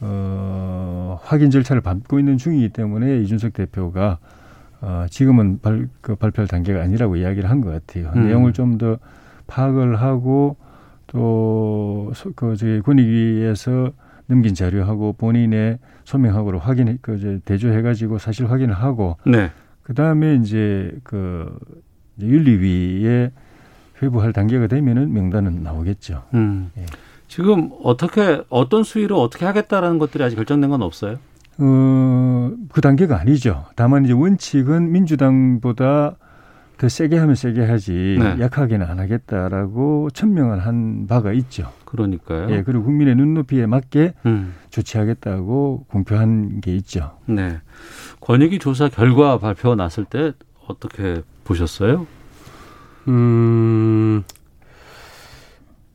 [0.00, 4.18] 어, 확인 절차를 밟고 있는 중이기 때문에 이준석 대표가
[4.80, 8.12] 어, 지금은 발, 그 발표할 단계가 아니라고 이야기를 한 것 같아요.
[8.16, 8.26] 음.
[8.26, 8.98] 내용을 좀 더
[9.48, 10.56] 파악을 하고
[11.08, 13.92] 또 그 저기 권익위에서
[14.26, 19.50] 넘긴 자료하고 본인의 소명하고를 확인 그 이제 대조해 가지고 사실 확인을 하고 네.
[19.82, 21.58] 그다음에 이제 그
[22.20, 23.30] 윤리위에
[24.02, 26.24] 회부할 단계가 되면은 명단은 나오겠죠.
[26.34, 26.70] 음.
[26.78, 26.84] 예.
[27.26, 31.16] 지금 어떻게 어떤 수위로 어떻게 하겠다라는 것들이 아직 결정된 건 없어요?
[31.58, 33.66] 어, 그 단계가 아니죠.
[33.76, 36.16] 다만 이제 원칙은 민주당보다
[36.78, 38.36] 더 세게 하면 세게 하지 네.
[38.38, 41.72] 약하게는 안 하겠다라고 천명을 한 바가 있죠.
[41.84, 42.50] 그러니까요.
[42.50, 44.54] 예, 그리고 국민의 눈높이에 맞게 음.
[44.70, 47.18] 조치하겠다고 공표한 게 있죠.
[47.26, 47.58] 네.
[48.20, 50.32] 권익위 조사 결과 발표 났을 때
[50.68, 52.06] 어떻게 보셨어요?
[53.08, 54.22] 음,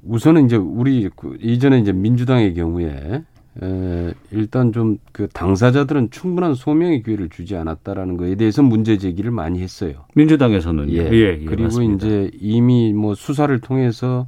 [0.03, 3.23] 우선은 이제 우리 그 이전에 이제 민주당의 경우에
[3.61, 9.61] 에, 일단 좀 그 당사자들은 충분한 소명의 기회를 주지 않았다라는 거에 대해서 문제 제기를 많이
[9.61, 9.93] 했어요.
[10.15, 10.97] 민주당에서는 예.
[10.97, 12.07] 예, 예 그리고 맞습니다.
[12.07, 14.25] 이제 이미 뭐 수사를 통해서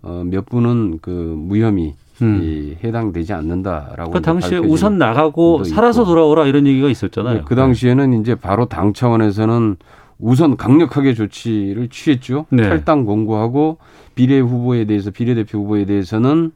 [0.00, 2.40] 어, 몇 분은 그 무혐의 음.
[2.42, 4.10] 이 해당되지 않는다라고.
[4.10, 7.34] 그 당시에 우선 나가고 살아서 돌아오라 이런 얘기가 있었잖아요.
[7.34, 9.76] 네, 그 당시에는 이제 바로 당 차원에서는
[10.18, 12.46] 우선 강력하게 조치를 취했죠.
[12.48, 12.62] 네.
[12.62, 13.76] 탈당 공고하고
[14.14, 16.52] 비례 후보에 대해서 비례 대표 후보에 대해서는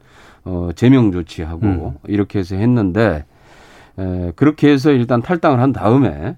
[0.47, 1.91] 어, 제명 조치하고 음.
[2.07, 3.25] 이렇게 해서 했는데
[3.99, 6.37] 에, 그렇게 해서 일단 탈당을 한 다음에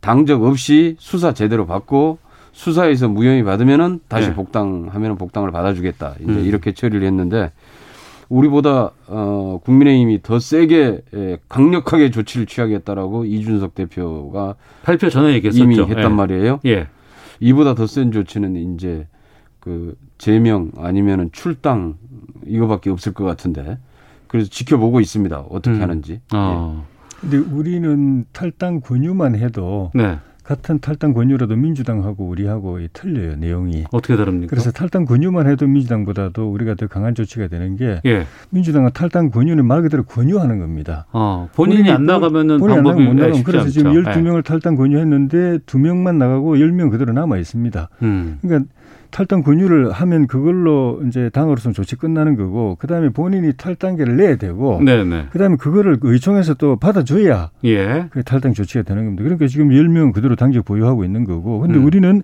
[0.00, 2.18] 당적 없이 수사 제대로 받고
[2.52, 4.34] 수사에서 무혐의 받으면은 다시 네.
[4.34, 6.14] 복당하면은 복당을 받아주겠다.
[6.20, 6.44] 이제 음.
[6.44, 7.52] 이렇게 처리를 했는데
[8.30, 15.62] 우리보다 어 국민의힘이 더 세게 에, 강력하게 조치를 취하겠다라고 이준석 대표가 발표 전에 얘기했었죠.
[15.64, 16.08] 이미 했단 예.
[16.08, 16.60] 말이에요.
[16.64, 16.88] 예.
[17.40, 19.06] 이보다 더 센 조치는 이제
[19.60, 21.96] 그 제명 아니면은 출당
[22.46, 23.78] 이거밖에 없을 것 같은데
[24.26, 25.38] 그래서 지켜보고 있습니다.
[25.48, 25.82] 어떻게 음.
[25.82, 26.20] 하는지.
[26.34, 26.84] 어.
[26.84, 26.94] 예.
[27.20, 30.18] 근데 우리는 탈당 권유만 해도 네.
[30.44, 34.50] 같은 탈당 권유라도 민주당하고 우리하고 틀려요 내용이 어떻게 다릅니까?
[34.50, 38.26] 그래서 탈당 권유만 해도 민주당보다도 우리가 더 강한 조치가 되는 게 예.
[38.50, 41.06] 민주당은 탈당 권유는 말 그대로 권유하는 겁니다.
[41.12, 44.42] 어, 본인이, 본인이 안 나가면은 본인이 방법이 안 나가면 못 나가면 그래서 지금 12명을 예.
[44.42, 47.88] 탈당 권유했는데 2명만 나가고 10명 그대로 남아 있습니다.
[48.02, 48.38] 음.
[48.42, 48.70] 그러니까
[49.14, 55.28] 탈당 권유를 하면 그걸로 이제 당으로서는 조치 끝나는 거고 그다음에 본인이 탈당계를 내야 되고 네네.
[55.30, 58.08] 그다음에 그거를 의총에서 또 받아줘야 예.
[58.10, 59.22] 그 탈당 조치가 되는 겁니다.
[59.22, 61.84] 그러니까 지금 10명 그대로 당적 보유하고 있는 거고 근데 음.
[61.84, 62.22] 우리는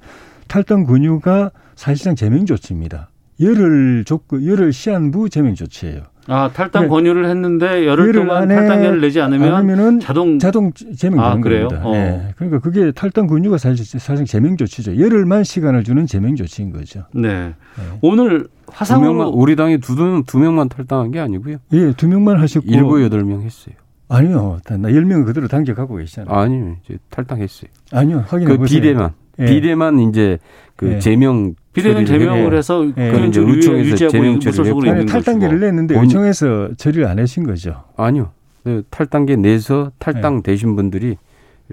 [0.48, 3.11] 탈당 권유가 사실상 제명 조치입니다.
[3.40, 6.03] 열흘 조건 열흘 시한부 제명 조치예요.
[6.33, 6.88] 아 탈당 네.
[6.88, 11.66] 권유를 했는데 열흘 동안 탈당계를 내지 않으면 자동 자동 제명 아, 그래요?
[11.66, 11.88] 겁니다.
[11.88, 11.93] 어.
[11.93, 12.33] 네.
[12.37, 14.97] 그러니까 그게 탈당 권유가 사실 사실 제명 조치죠.
[14.99, 17.05] 열흘만 시간을 주는 제명 조치인 거죠.
[17.12, 17.49] 네.
[17.49, 17.55] 네.
[18.01, 21.57] 오늘 화상으로 우리 당이 두, 두 명만 탈당한 게 아니고요.
[21.73, 23.75] 예, 두 명만 하셨고 일곱 여덟 명 했어요.
[24.09, 26.33] 아니요, 나 열 명 그대로 당적하고 계시잖아요.
[26.37, 27.71] 아니요, 이제 탈당했어요.
[27.93, 28.81] 아니요, 확인해 그 보세요.
[28.81, 29.12] 비대만 예.
[29.46, 30.38] 비대만 이제
[30.76, 30.98] 그 예.
[30.98, 33.11] 제명 비대면 제명을 해서 예.
[33.11, 37.85] 그 이제 의총에서 제명 처리를 했고 탈당계를 냈는데 의총에서 처리를 안 하신 거죠?
[37.96, 38.31] 아니요.
[38.64, 41.16] 그 탈당계 내서 탈당되신 분들이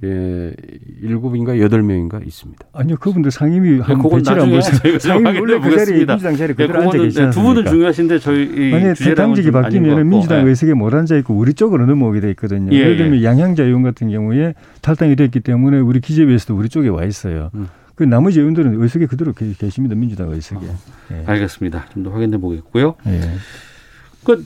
[0.04, 0.54] 예,
[1.02, 2.66] 일곱인가 여덟 명인가 있습니다.
[2.74, 5.00] 아니요, 그분들 상임위 한 네, 배치를 한 보세요.
[5.00, 9.16] 상임위 원래 그 자리에 민주당 자리에 네, 그대로 앉아 계시지 두 분은 중요하신데 저희 만약에
[9.16, 10.50] 당직이 바뀌면 민주당 네.
[10.50, 12.72] 의석에 못 앉아 있고 우리 쪽으로 넘어오게 돼 있거든요.
[12.74, 13.24] 예, 예를 들면 예.
[13.24, 17.50] 양향자 의원 같은 경우에 탈당이 됐기 때문에 우리 기재위에서도 우리 쪽에 와 있어요.
[17.56, 17.68] 음.
[17.96, 19.96] 그 나머지 의원들은 의석에 그대로 계십니다.
[19.96, 20.64] 민주당 의석에.
[20.68, 20.76] 어,
[21.14, 21.24] 예.
[21.26, 21.86] 알겠습니다.
[21.94, 22.94] 좀 더 확인해 보겠고요.
[23.08, 23.22] 예.
[24.24, 24.46] 그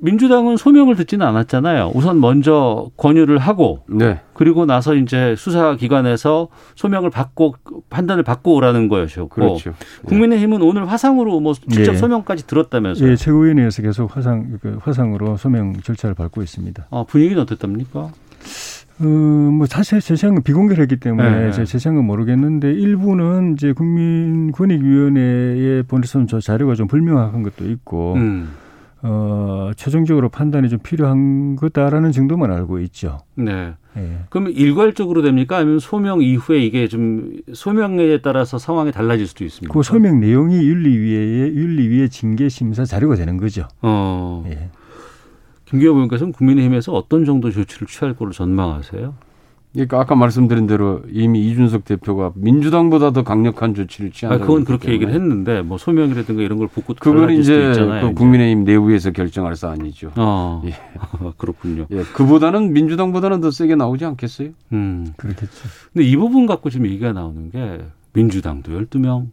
[0.00, 1.92] 민주당은 소명을 듣지는 않았잖아요.
[1.94, 4.20] 우선 먼저 권유를 하고 네.
[4.34, 7.54] 그리고 나서 이제 수사기관에서 소명을 받고
[7.88, 9.70] 판단을 받고 오라는 거였고 그렇죠.
[9.70, 9.76] 네.
[10.06, 11.96] 국민의힘은 오늘 화상으로 뭐 직접 예.
[11.96, 13.10] 소명까지 들었다면서요.
[13.10, 16.86] 예, 최고위원회에서 계속 화상 그 화상으로 소명 절차를 밟고 있습니다.
[16.90, 18.10] 아, 분위기는 어땠답니까?
[18.98, 21.64] 어, 뭐 사실 제시한 건 비공개했기 때문에 네.
[21.64, 28.48] 제시한 건 모르겠는데 일부는 이제 국민권익위원회에 보내선 저 자료가 좀 불명확한 것도 있고 음.
[29.08, 33.20] 어, 최종적으로 판단이 좀 필요한 거다라는 정도만 알고 있죠.
[33.34, 33.74] 네.
[33.94, 34.18] 네.
[34.28, 35.58] 그럼 일괄적으로 됩니까?
[35.58, 39.72] 아니면 소명 이후에 이게 좀 소명에 따라서 상황이 달라질 수도 있습니까?
[39.72, 43.68] 그 소명 내용이 윤리위의 윤리위의 징계 심사 자료가 되는 거죠.
[43.80, 44.44] 어.
[44.48, 44.70] 예.
[45.66, 49.14] 김기호 의원께서는 국민의힘에서 어떤 정도 조치를 취할 거로 전망하세요?
[49.76, 54.42] 그러니까 아까 말씀드린 대로 이미 이준석 대표가 민주당보다 더 강력한 조치를 취한다.
[54.42, 59.10] 아, 그건 그렇게 얘기를 했는데 뭐 소명이라든가 이런 걸 보고 그건 이제 그 국민의힘 내부에서
[59.10, 60.12] 결정할 사안이죠.
[60.14, 60.74] 아, 예.
[61.36, 61.86] 그렇군요.
[61.90, 64.50] 예, 그보다는 민주당보다는 더 세게 나오지 않겠어요?
[64.72, 65.68] 음, 그렇겠죠.
[65.92, 67.84] 근데 이 부분 갖고 지금 얘기가 나오는 게
[68.14, 69.28] 민주당도 12명,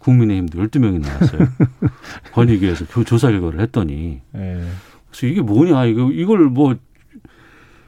[0.00, 1.48] 국민의힘도 12명이 나왔어요.
[2.34, 4.20] 권익위에서 조사 결과를 했더니.
[4.36, 4.60] 예.
[5.10, 6.76] 그래서 이게 뭐냐, 이거, 이걸 뭐,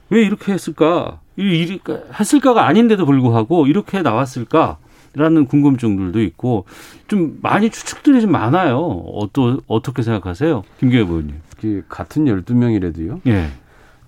[0.09, 1.21] 왜 이렇게 했을까?
[1.41, 1.81] 이 일이
[2.19, 4.77] 했을까가 아닌데도 불구하고 이렇게 나왔을까?
[5.13, 6.67] 라는 궁금증들도 있고
[7.09, 8.79] 좀 많이 추측들이 좀 많아요.
[8.79, 10.63] 어떠, 어떻게 생각하세요?
[10.79, 11.35] 김경혜 의원님.
[11.61, 13.21] 그 같은 12명이라도요.
[13.27, 13.49] 예.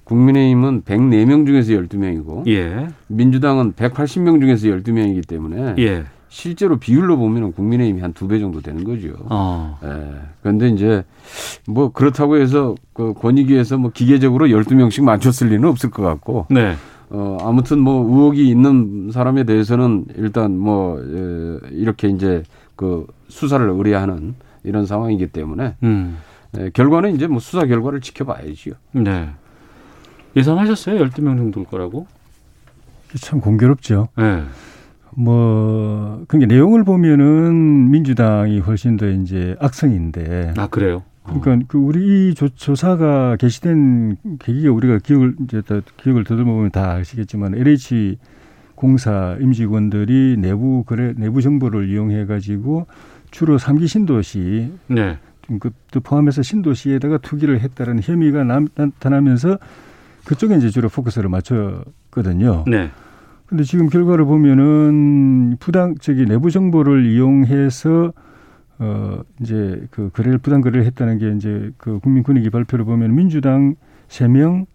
[0.04, 2.88] 국민의힘은 104명 중에서 12명이고 예.
[3.08, 6.04] 민주당은 180명 중에서 12명이기 때문에 예.
[6.28, 9.14] 실제로 비율로 보면 국민의힘이 한 두 배 정도 되는 거죠.
[9.28, 9.78] 어.
[9.84, 10.20] 예.
[10.42, 11.04] 그런데 이제
[11.66, 16.74] 뭐 그렇다고 해서 그 권익위에서 뭐 기계적으로 12명씩 맞췄을 리는 없을 것 같고 네.
[17.14, 22.42] 어, 아무튼 뭐 의혹이 있는 사람에 대해서는 일단 뭐, 에, 이렇게 이제
[22.74, 26.16] 그 수사를 의뢰하는 이런 상황이기 때문에 음.
[26.56, 28.74] 에, 결과는 이제 뭐 수사 결과를 지켜봐야지요.
[28.92, 29.28] 네.
[30.34, 31.04] 예상하셨어요?
[31.04, 32.06] 12명 정도일 거라고?
[33.20, 34.08] 참 공교롭죠.
[34.16, 34.44] 네.
[35.14, 40.54] 뭐, 그러니까 내용을 보면은 민주당이 훨씬 더 이제 악성인데.
[40.56, 41.02] 아, 그래요?
[41.24, 46.92] 그러니까 그 우리 이 조, 조사가 개시된 계기가 우리가 기억을 이제 다 기억을 더듬어보면 다
[46.92, 48.18] 아시겠지만 LH
[48.74, 52.86] 공사 임직원들이 내부 그래 내부 정보를 이용해 가지고
[53.30, 55.18] 주로 삼기 신도시 네.
[55.46, 59.58] 그것도 포함해서 신도시에다가 투기를 했다는 혐의가 나타나면서
[60.24, 62.64] 그쪽에 이제 주로 포커스를 맞췄거든요.
[62.66, 62.90] 네.
[63.46, 68.12] 근데 지금 결과를 보면은 부당 저기 내부 정보를 이용해서
[68.82, 73.76] 어 이제 그 거래를 부당 거래를 했다는 게 이제 그 국민권익위 발표를 보면 민주당
[74.08, 74.66] 세명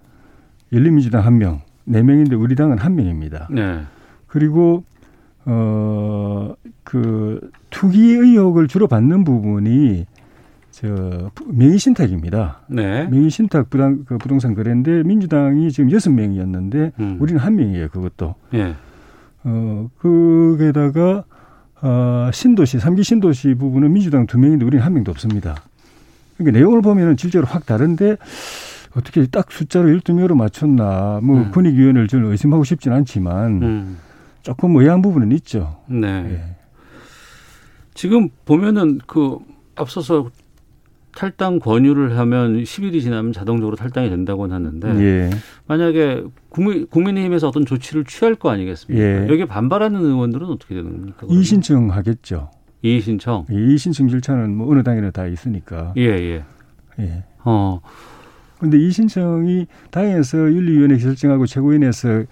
[0.71, 3.49] 열린민주당 한명네 명인데 우리 당은 한 명입니다.
[3.51, 3.81] 네.
[4.27, 4.85] 그리고
[5.43, 10.05] 어그 투기 의혹을 주로 받는 부분이
[10.71, 12.61] 저 명의 신탁입니다.
[12.67, 13.07] 네.
[13.07, 17.17] 명의 신탁 부당 그 부동산 거래인데 민주당이 지금 여섯 명이었는데 음.
[17.19, 17.89] 우리는 한 명이에요.
[17.89, 18.35] 그것도.
[18.53, 18.73] 네.
[19.43, 21.25] 어 그게다가
[21.81, 25.55] 어, 신도시, 삼기 신도시 부분은 민주당 두 명인데 우리는 한 명도 없습니다.
[26.37, 28.17] 그러니까 내용을 보면은 실제로 확 다른데
[28.95, 31.19] 어떻게 딱 숫자로 12명으로 맞췄나.
[31.21, 31.51] 뭐 음.
[31.51, 33.97] 권익위원회를 저는 의심하고 싶진 않지만 음.
[34.41, 35.77] 조금 의아한 부분은 있죠.
[35.87, 36.07] 네.
[36.07, 36.55] 예.
[37.93, 39.37] 지금 보면은 그
[39.75, 40.29] 앞서서
[41.17, 45.29] 탈당 권유를 하면 10일이 지나면 자동적으로 탈당이 된다고 하는데 예.
[45.65, 49.03] 만약에 국민, 국민의힘에서 어떤 조치를 취할 거 아니겠습니까?
[49.03, 49.27] 예.
[49.27, 51.25] 여기에 반발하는 의원들은 어떻게 되는 겁니까?
[51.27, 52.51] 이의신청 하겠죠.
[52.83, 53.47] 이의신청?
[53.49, 55.91] 이의신청 절차는 뭐 어느 당에나 다 있으니까.
[55.97, 56.43] 예, 예.
[56.99, 57.23] 예.
[57.43, 57.81] 어.
[58.59, 62.25] 근데 이 신청이 당에서 윤리위원회 결정하고 최고위원회에서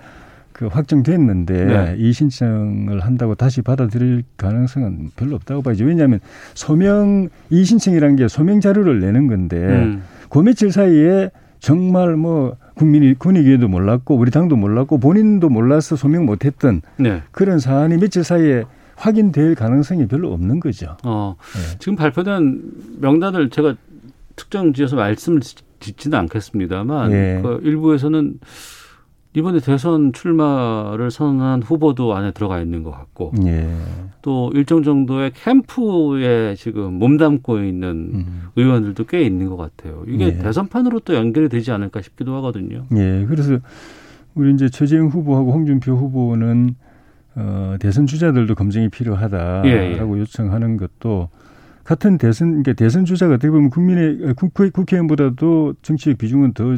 [0.55, 1.95] 그 확정됐는데 네.
[1.97, 5.83] 이 신청을 한다고 다시 받아들일 가능성은 별로 없다고 봐야죠.
[5.83, 6.21] 왜냐하면
[6.53, 10.03] 소명 이 신청이라는 게 소명 자료를 내는 건데 음.
[10.29, 16.81] 그 며칠 사이에 정말 뭐 국민이 군의위에도 몰랐고 우리 당도 몰랐고 본인도 몰라서 소명 못했던
[16.95, 17.21] 네.
[17.31, 18.63] 그런 사안이 며칠 사이에
[18.95, 20.95] 확인될 가능성이 별로 없는 거죠.
[21.03, 21.77] 어, 네.
[21.79, 22.61] 지금 발표된
[23.01, 23.75] 명단을 제가
[24.37, 25.41] 특정 지어서 말씀을
[25.81, 27.41] 짓지는 않겠습니다만 네.
[27.41, 28.39] 그 일부에서는
[29.35, 33.67] 이번에 대선 출마를 선언한 후보도 안에 들어가 있는 것 같고 예.
[34.21, 38.43] 또 일정 정도의 캠프에 지금 몸담고 있는 음.
[38.55, 40.03] 의원들도 꽤 있는 것 같아요.
[40.07, 40.37] 이게 예.
[40.37, 42.85] 대선판으로 또 연결이 되지 않을까 싶기도 하거든요.
[42.95, 43.25] 예.
[43.27, 43.59] 그래서
[44.35, 46.75] 우리 이제 최재형 후보하고 홍준표 후보는
[47.35, 49.99] 어, 대선 주자들도 검증이 필요하다라고 예, 예.
[49.99, 51.27] 요청하는 것도
[51.83, 56.77] 같은 대선, 그러니까 대선 주자가 어떻게 보면 국민의 국회, 국회의원보다도 정치적 비중은 더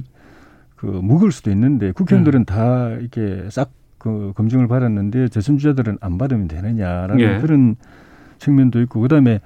[0.77, 2.45] 그 묵을 수도 있는데 국회의원들은 음.
[2.45, 7.39] 다 이렇게 싹 그 검증을 받았는데 대선 주자들은 안 받으면 되느냐라는 예.
[7.39, 7.75] 그런
[8.39, 9.41] 측면도 있고 그다음에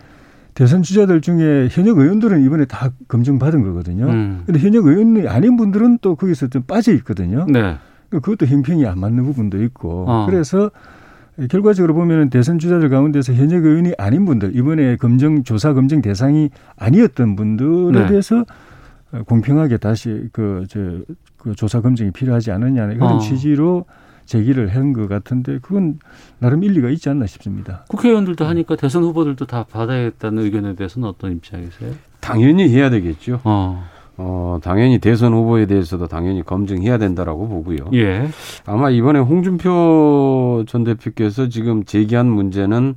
[0.54, 4.08] 대선 주자들 중에 현역 의원들은 이번에 다 검증 받은 거거든요.
[4.08, 4.44] 음.
[4.46, 7.46] 근데 현역 의원이 아닌 분들은 또 거기서 좀 빠져 있거든요.
[7.50, 7.78] 네.
[8.10, 10.26] 그것도 형평이 안 맞는 부분도 있고 어.
[10.30, 10.70] 그래서
[11.50, 17.38] 결과적으로 보면 대선 주자들 가운데서 현역 의원이 아닌 분들 이번에 검증 조사 검증 대상이 아니었던
[17.38, 18.08] 분들에 네.
[18.08, 18.46] 대해서
[19.26, 20.80] 공평하게 다시 그, 저,
[21.38, 23.20] 그 조사 검증이 필요하지 않느냐 이런 어.
[23.20, 23.86] 취지로
[24.26, 26.00] 제기를 한 것 같은데 그건
[26.40, 27.84] 나름 일리가 있지 않나 싶습니다.
[27.90, 31.92] 국회의원들도 하니까 대선 후보들도 다 받아야겠다는 의견에 대해서는 어떤 입장이세요?
[32.22, 33.42] 당연히 해야 되겠죠.
[33.44, 33.84] 어.
[34.18, 37.90] 어, 당연히 대선 후보에 대해서도 당연히 검증해야 된다라고 보고요.
[37.94, 38.28] 예.
[38.66, 42.96] 아마 이번에 홍준표 전 대표께서 지금 제기한 문제는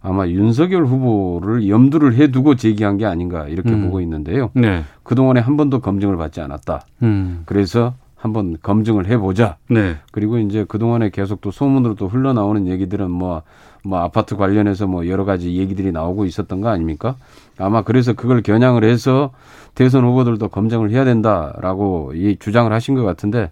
[0.00, 3.84] 아마 윤석열 후보를 염두를 해두고 제기한 게 아닌가 이렇게 음.
[3.84, 4.50] 보고 있는데요.
[4.54, 4.84] 네.
[5.02, 6.82] 그동안에 한 번도 검증을 받지 않았다.
[7.02, 7.42] 음.
[7.46, 9.56] 그래서 한번 검증을 해보자.
[9.68, 9.96] 네.
[10.10, 13.42] 그리고 이제 그동안에 계속 또 소문으로 또 흘러나오는 얘기들은 뭐,
[13.84, 17.16] 뭐 아파트 관련해서 뭐 여러 가지 얘기들이 나오고 있었던 거 아닙니까?
[17.58, 19.32] 아마 그래서 그걸 겨냥을 해서
[19.74, 23.50] 대선 후보들도 검증을 해야 된다라고 이 주장을 하신 것 같은데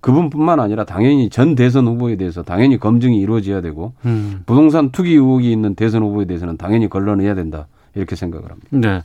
[0.00, 4.42] 그분뿐만 아니라 당연히 전 대선 후보에 대해서 당연히 검증이 이루어져야 되고 음.
[4.46, 7.66] 부동산 투기 의혹이 있는 대선 후보에 대해서는 당연히 걸러내야 된다.
[7.94, 8.68] 이렇게 생각을 합니다.
[8.70, 9.02] 네.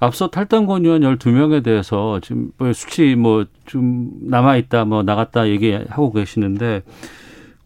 [0.00, 6.12] 앞서 탈당 권유한 12명에 대해서 지금 뭐 수치 뭐 좀 남아 있다 뭐 나갔다 얘기하고
[6.12, 6.82] 계시는데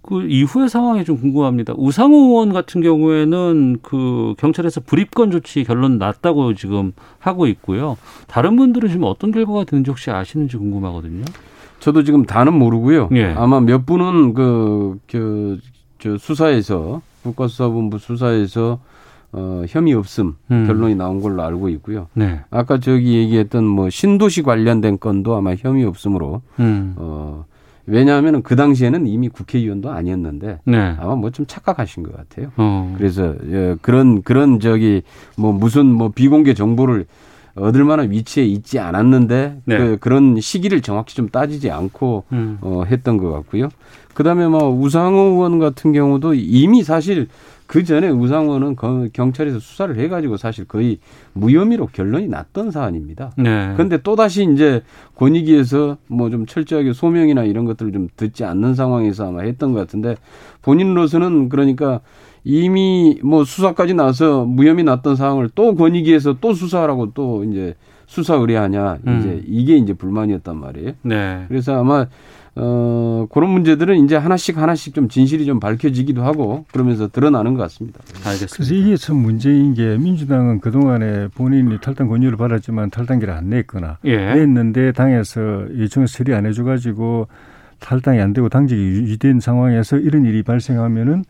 [0.02, 1.74] 그 이후의 상황이 좀 궁금합니다.
[1.76, 7.96] 우상호 의원 같은 경우에는 그 경찰에서 불입건 조치 결론 났다고 지금 하고 있고요.
[8.26, 11.24] 다른 분들은 지금 어떤 결과가 되는지 혹시 아시는지 궁금하거든요.
[11.80, 13.08] 저도 지금 다는 모르고요.
[13.12, 13.26] 예.
[13.36, 15.58] 아마 몇 분은 그, 그,
[15.98, 18.80] 저 수사에서 국가수사본부 수사에서
[19.32, 20.66] 어, 혐의 없음 음.
[20.66, 22.06] 결론이 나온 걸로 알고 있고요.
[22.14, 22.40] 네.
[22.50, 26.94] 아까 저기 얘기했던 뭐 신도시 관련된 건도 아마 혐의 없음으로 음.
[26.96, 27.44] 어,
[27.86, 30.96] 왜냐하면 그 당시에는 이미 국회의원도 아니었는데 네.
[30.98, 32.52] 아마 뭐 좀 착각하신 것 같아요.
[32.56, 32.94] 어.
[32.96, 35.02] 그래서 예, 그런 그런 저기
[35.36, 37.04] 뭐 무슨 뭐 비공개 정보를
[37.60, 39.78] 얻을 만한 위치에 있지 않았는데 네.
[39.78, 42.58] 그, 그런 시기를 정확히 좀 따지지 않고 음.
[42.60, 43.68] 어, 했던 것 같고요.
[44.14, 47.28] 그다음에 뭐 우상호 의원 같은 경우도 이미 사실
[47.68, 48.76] 그 전에 우상호는
[49.12, 50.98] 경찰에서 수사를 해가지고 사실 거의
[51.34, 53.32] 무혐의로 결론이 났던 사안입니다.
[53.36, 53.72] 네.
[53.74, 54.82] 그런데 또 다시 이제
[55.16, 60.16] 권익위에서 뭐 좀 철저하게 소명이나 이런 것들을 좀 듣지 않는 상황에서 아마 했던 것 같은데
[60.62, 62.00] 본인으로서는 그러니까
[62.48, 67.74] 이미 뭐 수사까지 나서 무혐의 났던 상황을 또 권익위에서 또 수사하라고 또 이제
[68.06, 69.18] 수사 의뢰하냐 음.
[69.18, 70.92] 이제 이게 이제 불만이었단 말이에요.
[71.02, 71.44] 네.
[71.48, 72.06] 그래서 아마
[72.56, 78.00] 어, 그런 문제들은 이제 하나씩 하나씩 좀 진실이 좀 밝혀지기도 하고 그러면서 드러나는 것 같습니다.
[78.24, 78.54] 알겠습니다.
[78.56, 83.98] 그래서 이게 참 문제인 게 민주당은 그 동안에 본인이 탈당 권유를 받았지만 탈당기를 안 냈거나
[84.06, 84.16] 예.
[84.16, 87.28] 냈는데 당에서 예청에서 처리 안 해줘가지고
[87.78, 91.24] 탈당이 안 되고 당직이 유지된 상황에서 이런 일이 발생하면은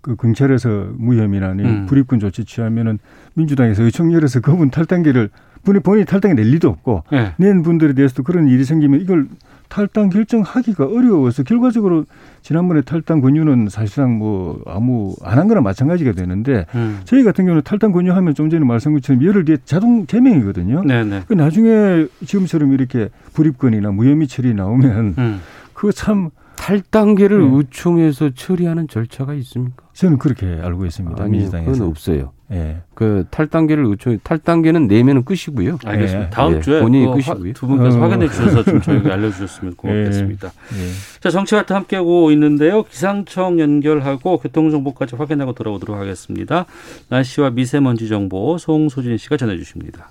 [0.00, 1.86] 그 경찰에서 무혐의나 음.
[1.86, 2.98] 불입군 조치 취하면은
[3.34, 5.30] 민주당에서 의총열에서 그분 탈당기를
[5.64, 7.32] 본인 본인이 탈당이 낼 리도 없고 네.
[7.36, 9.26] 낸 분들에 대해서도 그런 일이 생기면 이걸
[9.68, 12.04] 탈당 결정하기가 어려워서 결과적으로
[12.42, 17.00] 지난번에 탈당 권유는 사실상 뭐 아무 안 한 거나 마찬가지가 되는데 음.
[17.04, 20.84] 저희 같은 경우는 탈당 권유하면 좀 전에 말씀한 것처럼 열흘 뒤에 자동 제명이거든요.
[20.84, 21.24] 네네.
[21.28, 25.40] 그 나중에 지금처럼 이렇게 불입건이나 무혐의 처리 나오면 음.
[25.74, 27.56] 그거 참 탈당계를 네.
[27.56, 29.84] 의총에서 처리하는 절차가 있습니까?
[29.92, 31.22] 저는 그렇게 알고 있습니다.
[31.22, 31.72] 아니요, 민주당에서.
[31.72, 32.32] 그건 없어요.
[32.50, 32.78] 예.
[32.94, 35.78] 그 탈당계를 의총 탈당계는 내면은 끝이고요.
[35.84, 36.26] 알겠습니다.
[36.26, 36.30] 예.
[36.30, 36.60] 다음 예.
[36.60, 37.52] 주에 본인이 그 끝이고요.
[37.52, 38.02] 두 분께서 어.
[38.02, 40.52] 확인해 주셔서 좀 저희가 알려주셨으면 고맙겠습니다.
[40.74, 40.82] 예.
[40.82, 40.90] 예.
[41.20, 42.82] 자 정치와트 함께하고 있는데요.
[42.82, 46.66] 기상청 연결하고 교통정보까지 확인하고 돌아오도록 하겠습니다.
[47.08, 50.10] 날씨와 미세먼지 정보 송소진 씨가 전해주십니다.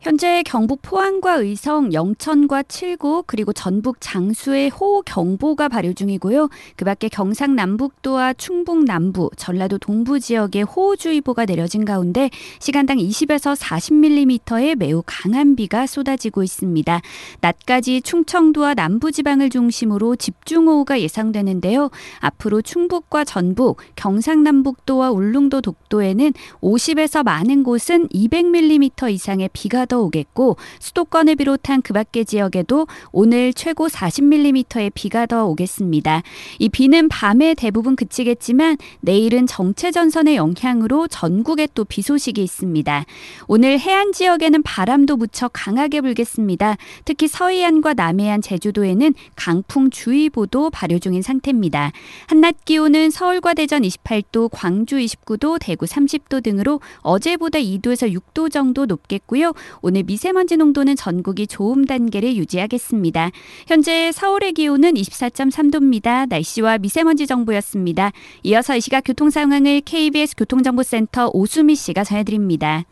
[0.00, 6.50] 현재 경북 포항과 의성, 영천과 칠구 그리고 전북 장수에 호우 경보가 발효 중이고요.
[6.76, 12.30] 그 밖에 경상남북도와 충북 남부, 전라도 동부 지역에 호우주의보가 내려진 가운데
[12.60, 17.00] 시간당 20에서 40mm의 매우 강한 비가 쏟아지고 있습니다.
[17.40, 21.90] 낮까지 충청도와 남부지방을 중심으로 집중호우가 예상되는데요.
[22.20, 31.34] 앞으로 충북과 전북, 경상남북도와 울릉도 독도에는 50에서 많은 곳은 200mm 이상의 비가 더 오겠고 수도권을
[31.36, 36.22] 비롯한 그 밖의 지역에도 오늘 최고 40mm의 비가 더 오겠습니다.
[36.60, 43.04] 이 비는 밤에 대부분 그치겠지만 내일은 정체 전선의 영향으로 전국에 또 비 소식이 있습니다.
[43.48, 46.76] 오늘 해안 지역에는 바람도 무척 강하게 불겠습니다.
[47.04, 51.92] 특히 서해안과 남해안 제주도에는 강풍 주의보도 발효 중인 상태입니다.
[52.26, 59.54] 한낮 기온은 서울과 대전 28도, 광주 29도, 대구 30도 등으로 어제보다 2도에서 6도 정도 높겠고요.
[59.82, 63.30] 오늘 미세먼지 농도는 전국이 좋음 단계를 유지하겠습니다.
[63.66, 66.28] 현재 서울의 기온은 24.3도입니다.
[66.28, 68.12] 날씨와 미세먼지 정보였습니다.
[68.44, 72.84] 이어서 이 시각 교통 상황을 KBS 교통정보센터 오수미 씨가 전해드립니다.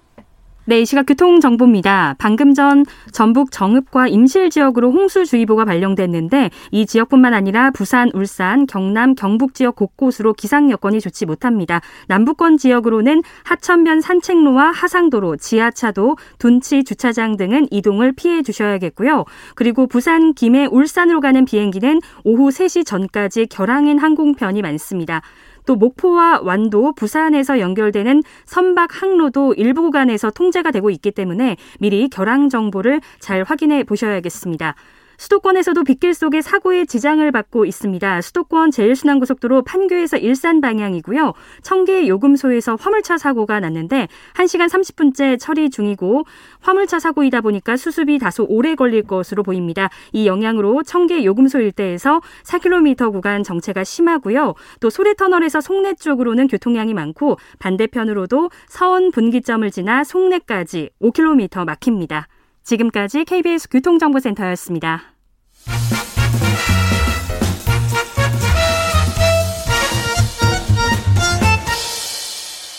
[0.69, 2.17] 네, 이 시각 교통정보입니다.
[2.19, 9.55] 방금 전 전북 정읍과 임실 지역으로 홍수주의보가 발령됐는데 이 지역뿐만 아니라 부산, 울산, 경남, 경북
[9.55, 11.81] 지역 곳곳으로 기상 여건이 좋지 못합니다.
[12.09, 19.25] 남부권 지역으로는 하천변 산책로와 하상도로, 지하차도, 둔치 주차장 등은 이동을 피해 주셔야겠고요.
[19.55, 25.23] 그리고 부산, 김해, 울산으로 가는 비행기는 오후 3시 전까지 결항인 항공편이 많습니다.
[25.67, 32.49] 또 목포와 완도, 부산에서 연결되는 선박 항로도 일부 구간에서 통제가 되고 있기 때문에 미리 결항
[32.49, 34.75] 정보를 잘 확인해 보셔야겠습니다.
[35.19, 38.21] 수도권에서도 빗길 속에 사고의 지장을 받고 있습니다.
[38.21, 41.33] 수도권 제일순환고속도로 판교에서 일산 방향이고요.
[41.63, 46.25] 청계 요금소에서 화물차 사고가 났는데 1시간 30분째 처리 중이고
[46.61, 49.89] 화물차 사고이다 보니까 수습이 다소 오래 걸릴 것으로 보입니다.
[50.13, 54.55] 이 영향으로 청계 요금소 일대에서 4km 구간 정체가 심하고요.
[54.81, 62.29] 또 소래터널에서 송내 쪽으로는 교통량이 많고 반대편으로도 서원 분기점을 지나 송내까지 5km 막힙니다.
[62.67, 65.15] 지금까지 KBS 교통정보센터였습니다.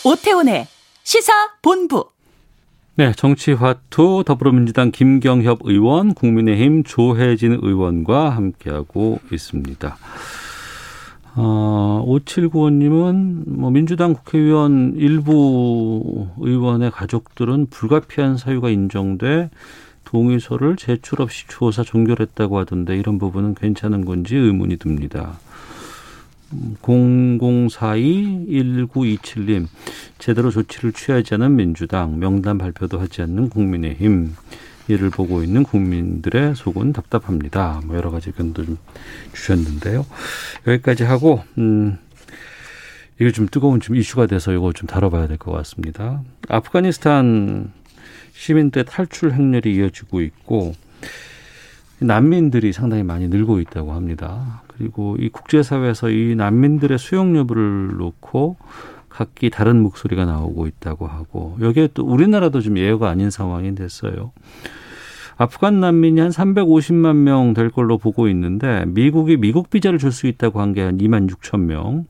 [0.04, 0.66] 오태훈의
[1.02, 2.10] 시사본부.
[2.96, 9.96] 네, 정치화투 더불어민주당 김경협 의원, 국민의힘 조혜진 의원과 함께하고 있습니다.
[11.40, 19.50] 어, 5795님은 뭐 민주당 국회의원 일부 의원의 가족들은 불가피한 사유가 인정돼
[20.02, 25.38] 동의서를 제출 없이 조사 종결했다고 하던데 이런 부분은 괜찮은 건지 의문이 듭니다.
[26.82, 29.68] 0042-1927님,
[30.18, 34.34] 제대로 조치를 취하지 않은 민주당, 명단 발표도 하지 않는 국민의힘,
[34.88, 37.80] 이를 보고 있는 국민들의 속은 답답합니다.
[37.84, 38.78] 뭐 여러 가지 의견도 좀
[39.34, 40.04] 주셨는데요.
[40.66, 41.98] 여기까지 하고, 음,
[43.20, 46.22] 이거 좀 뜨거운 좀 이슈가 돼서 이거 좀 다뤄봐야 될 것 같습니다.
[46.48, 47.72] 아프가니스탄
[48.32, 50.74] 시민대 탈출 행렬이 이어지고 있고,
[52.00, 54.62] 난민들이 상당히 많이 늘고 있다고 합니다.
[54.68, 58.56] 그리고 이 국제사회에서 이 난민들의 수용 여부를 놓고
[59.08, 64.30] 각기 다른 목소리가 나오고 있다고 하고 여기에 또 우리나라도 좀 예외가 아닌 상황이 됐어요.
[65.38, 70.60] 아프간 난민이 한 350만 명 될 걸로 보고 있는데 미국이 미국 비자를 줄 수 있다고
[70.60, 72.06] 한 게 한 2만 6천 명.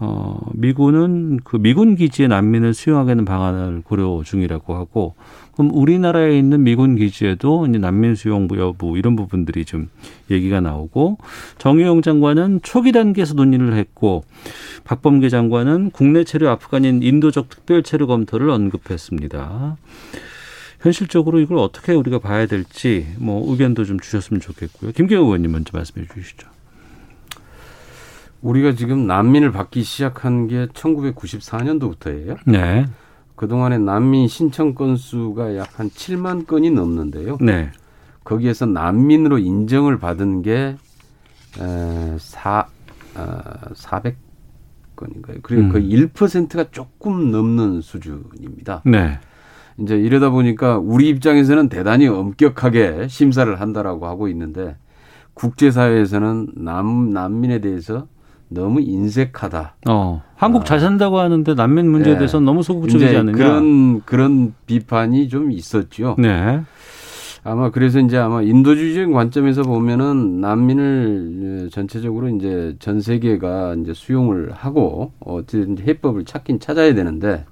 [0.00, 5.16] 어, 미군은 그 미군 기지에 난민을 수용하게는 방안을 고려 중이라고 하고
[5.54, 9.88] 그럼 우리나라에 있는 미군 기지에도 이제 난민 수용 여부 이런 부분들이 좀
[10.30, 11.18] 얘기가 나오고
[11.58, 14.22] 정의용 장관은 초기 단계에서 논의를 했고
[14.84, 19.76] 박범계 장관은 국내 체류 아프간인 인도적 특별 체류 검토를 언급했습니다.
[20.80, 24.92] 현실적으로 이걸 어떻게 우리가 봐야 될지 뭐 의견도 좀 주셨으면 좋겠고요.
[24.92, 26.48] 김경호 의원님 먼저 말씀해 주시죠.
[28.42, 32.38] 우리가 지금 난민을 받기 시작한 게 1994년도부터예요.
[32.46, 32.86] 네.
[33.34, 37.38] 그동안에 난민 신청 건수가 약 한 7만 건이 넘는데요.
[37.40, 37.70] 네.
[38.24, 40.76] 거기에서 난민으로 인정을 받은 게
[41.58, 42.66] 에, 사,
[43.16, 43.40] 어,
[43.74, 45.40] 400건인가요?
[45.42, 45.72] 그리고 음.
[45.72, 48.82] 거의 1%가 조금 넘는 수준입니다.
[48.84, 49.18] 네.
[49.80, 54.76] 이제 이러다 보니까 우리 입장에서는 대단히 엄격하게 심사를 한다라고 하고 있는데
[55.34, 58.06] 국제사회에서는 남, 난민에 대해서
[58.48, 59.76] 너무 인색하다.
[59.88, 60.22] 어.
[60.34, 62.18] 한국 잘 산다고 하는데 난민 문제에 네.
[62.18, 63.36] 대해서 너무 소극적이지 않느냐.
[63.36, 66.16] 그런 그런 비판이 좀 있었죠.
[66.18, 66.62] 네.
[67.44, 75.12] 아마 그래서 이제 아마 인도주의적인 관점에서 보면은 난민을 전체적으로 이제 전 세계가 이제 수용을 하고
[75.20, 77.44] 어쨌든 해법을 찾긴 찾아야 되는데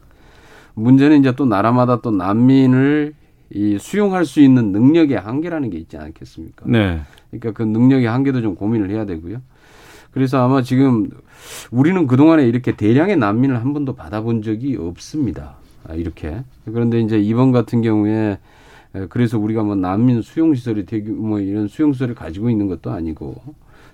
[0.77, 3.15] 문제는 이제 또 나라마다 또 난민을
[3.51, 6.67] 이 수용할 수 있는 능력의 한계라는 게 있지 않겠습니까?
[6.69, 7.01] 네.
[7.31, 9.39] 그러니까 그 능력의 한계도 좀 고민을 해야 되고요.
[10.11, 11.09] 그래서 아마 지금
[11.71, 15.57] 우리는 그동안에 이렇게 대량의 난민을 한 번도 받아본 적이 없습니다.
[15.89, 16.43] 아, 이렇게.
[16.65, 18.39] 그런데 이제 이번 같은 경우에
[19.09, 23.37] 그래서 우리가 뭐 난민 수용 시설이 되게 뭐 이런 수용 시설을 가지고 있는 것도 아니고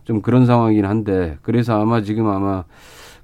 [0.04, 2.64] 좀 그런 상황이긴 한데 그래서 아마 지금 아마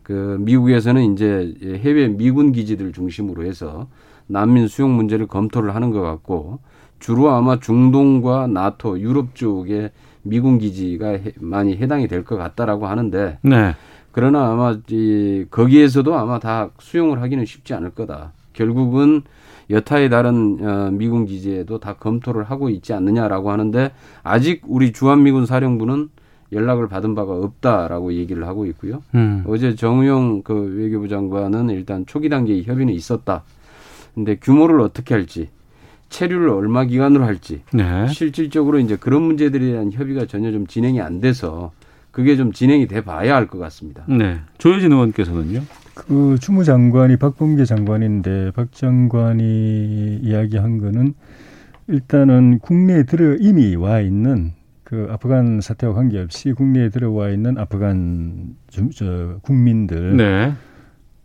[0.08, 1.54] 그 미국에서는 이제
[1.84, 3.88] 해외 미군 기지들 중심으로 해서
[4.26, 6.60] 난민 수용 문제를 검토를 하는 것 같고
[6.98, 9.92] 주로 아마 중동과 나토, 유럽 쪽에
[10.22, 13.74] 미군 기지가 많이 해당이 될 것 같다라고 하는데 네.
[14.10, 18.32] 그러나 아마 이 거기에서도 아마 다 수용을 하기는 쉽지 않을 거다.
[18.54, 19.20] 결국은
[19.68, 23.92] 여타의 다른 어, 미군 기지에도 다 검토를 하고 있지 않느냐라고 하는데
[24.22, 26.08] 아직 우리 주한미군 사령부는
[26.52, 29.02] 연락을 받은 바가 없다라고 얘기를 하고 있고요.
[29.14, 29.44] 음.
[29.46, 33.42] 어제 정우영 그 외교부 장관은 일단 초기 단계의 협의는 있었다.
[34.14, 35.48] 근데 규모를 어떻게 할지
[36.08, 38.08] 체류를 얼마 기간으로 할지 네.
[38.08, 41.70] 실질적으로 이제 그런 문제들에 대한 협의가 전혀 좀 진행이 안 돼서
[42.10, 44.04] 그게 좀 진행이 돼 봐야 할 것 같습니다.
[44.08, 44.38] 네.
[44.56, 45.60] 조혜진 의원께서는요?
[45.94, 51.14] 그 주무장관이 박범계 장관인데 박 장관이 이야기한 거는
[51.88, 54.52] 일단은 국내에 들어 이미 와 있는
[54.88, 60.54] 그 아프간 사태와 관계없이 국내에 들어와 있는 아프간 주, 저 국민들 네.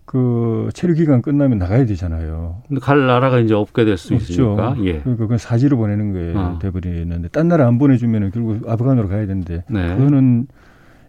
[0.03, 2.61] 그 체류 기간 끝나면 나가야 되잖아요.
[2.68, 4.76] 근데 갈 나라가 이제 없게 될 수 있으니까.
[4.80, 4.99] 예.
[4.99, 6.38] 그러니까 그건 사지로 보내는 거예요.
[6.38, 6.59] 어.
[6.61, 9.95] 돼버리는데 딴 나라 안 보내주면은 결국 아프간으로 가야 되는데 네.
[9.95, 10.47] 그거는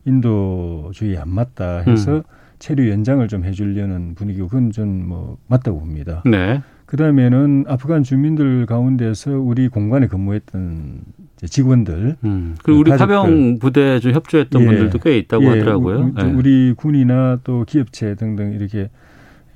[0.05, 2.23] 인도주의 안 맞다 해서 음.
[2.61, 6.23] 체류 연장을 좀 해주려는 분위기고 그건 좀뭐 맞다고 봅니다.
[6.25, 6.63] 네.
[6.87, 11.01] 그 다음에는 아프간 주민들 가운데서 우리 공간에 근무했던
[11.47, 12.57] 직원들, 음.
[12.63, 13.17] 그리고 우리 가족들.
[13.17, 14.67] 파병 부대 좀 협조했던 예.
[14.67, 15.49] 분들도 꽤 있다고 예.
[15.49, 15.99] 하더라고요.
[15.99, 16.23] 우, 예.
[16.23, 18.91] 우리 군이나 또 기업체 등등 이렇게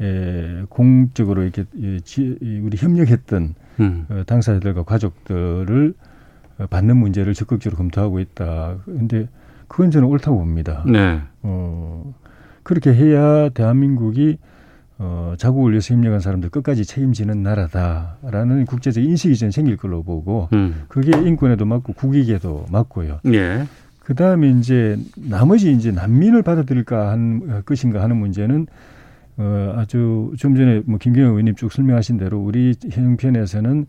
[0.01, 4.07] 예, 공적으로 이렇게 예, 지, 우리 협력했던 음.
[4.09, 5.95] 어, 당사자들과 가족들을
[6.71, 8.79] 받는 문제를 적극적으로 검토하고 있다.
[8.85, 9.29] 근데
[9.69, 10.85] 그건 저는 옳다고 봅니다.
[10.87, 11.21] 네.
[11.43, 12.15] 어,
[12.63, 14.39] 그렇게 해야 대한민국이
[15.01, 20.83] 어, 자국을 위해서 협력한 사람들 끝까지 책임지는 나라다라는 국제적 인식이 좀 생길 걸로 보고 음.
[20.89, 23.21] 그게 인권에도 맞고 국익에도 맞고요.
[23.27, 23.65] 예.
[24.01, 28.67] 그 다음에 이제 나머지 이제 난민을 받아들일까 한 것인가 하는 문제는
[29.37, 33.87] 어, 아주 좀 전에 뭐 김경영 의원님 쭉 설명하신 대로 우리 형편에서는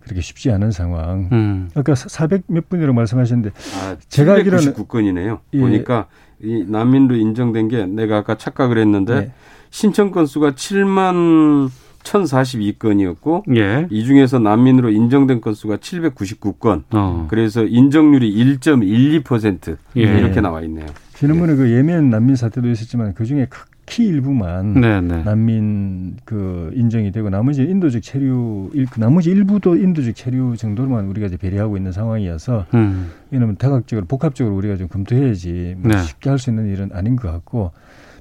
[0.00, 1.28] 그렇게 쉽지 않은 상황.
[1.30, 1.68] 음.
[1.74, 5.38] 아까 400 몇 분이라고 말씀하셨는데 아, 제가 알기로는 99건이네요.
[5.52, 5.60] 예.
[5.60, 6.08] 보니까
[6.42, 9.32] 이 난민으로 인정된 게 내가 아까 착각을 했는데 네.
[9.70, 11.70] 신청 건수가 7만
[12.02, 13.86] 1,042건이었고 예.
[13.90, 16.84] 이 중에서 난민으로 인정된 건수가 799건.
[16.92, 17.26] 어.
[17.28, 20.00] 그래서 인정률이 1.12% 예.
[20.00, 20.86] 이렇게 나와 있네요.
[21.14, 21.56] 지난번에 예.
[21.56, 25.00] 그 예멘 난민 사태도 있었지만 그 중에 극히 일부만 네네.
[25.00, 25.22] 네.
[25.24, 31.36] 난민 그 인정이 되고 나머지 인도적 체류 그 나머지 일부도 인도적 체류 정도로만 우리가 이제
[31.36, 33.10] 배려하고 있는 상황이어서 음.
[33.32, 36.02] 이놈은 다각적으로 복합적으로 우리가 좀 검토해야지 뭐 네.
[36.02, 37.72] 쉽게 할 수 있는 일은 아닌 것 같고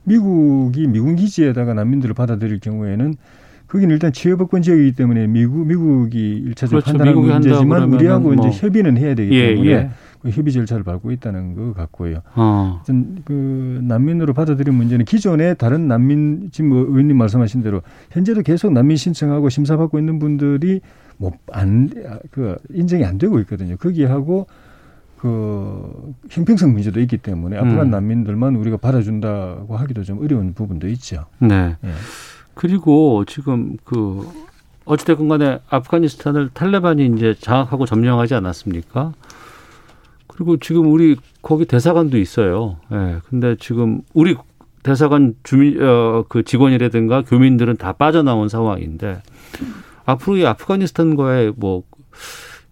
[0.08, 3.16] 미국이 미군 기지에다가 난민들을 받아들일 경우에는
[3.68, 6.98] 거기는 일단 치유법권 지역이기 때문에 미국 미국이 일차적으로 그렇죠.
[6.98, 8.48] 판단하는 문제지만 우리하고 뭐.
[8.48, 9.90] 이제 협의는 해야 되기 예, 때문에 예.
[10.22, 12.22] 그 협의 절차를 밟고 있다는 것 같고요.
[12.36, 12.82] 어.
[13.26, 17.82] 그 난민으로 받아들인 문제는 기존에 다른 난민 지금 뭐 의원님 말씀하신 대로
[18.12, 20.80] 현재도 계속 난민 신청하고 심사받고 있는 분들이
[21.18, 21.90] 뭐 안
[22.32, 23.76] 그 인정이 안 되고 있거든요.
[23.76, 24.48] 거기하고
[25.18, 27.92] 그 형평성 문제도 있기 때문에 아프간 음.
[27.92, 31.26] 난민들만 우리가 받아준다고 하기도 좀 어려운 부분도 있죠.
[31.40, 31.76] 네.
[31.84, 31.90] 예.
[32.54, 34.28] 그리고 지금 그
[34.86, 39.14] 어찌됐건 간에 아프가니스탄을 탈레반이 이제 장악하고 점령하지 않았습니까?
[40.28, 42.78] 그리고 지금 우리 거기 대사관도 있어요.
[42.92, 42.96] 예.
[42.96, 43.16] 네.
[43.30, 44.36] 근데 지금 우리
[44.84, 49.22] 대사관 주민 어 그 직원이라든가 교민들은 다 빠져나온 상황인데
[50.06, 51.84] 앞으로 이 아프가니스탄과의 뭐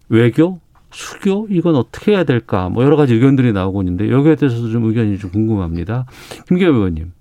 [0.09, 0.59] 외교
[0.95, 5.17] 수교 이건 어떻게 해야 될까 뭐 여러 가지 의견들이 나오고 있는데 여기에 대해서도 좀 의견이
[5.19, 6.05] 좀 궁금합니다.
[6.47, 7.11] 김기현 의원님.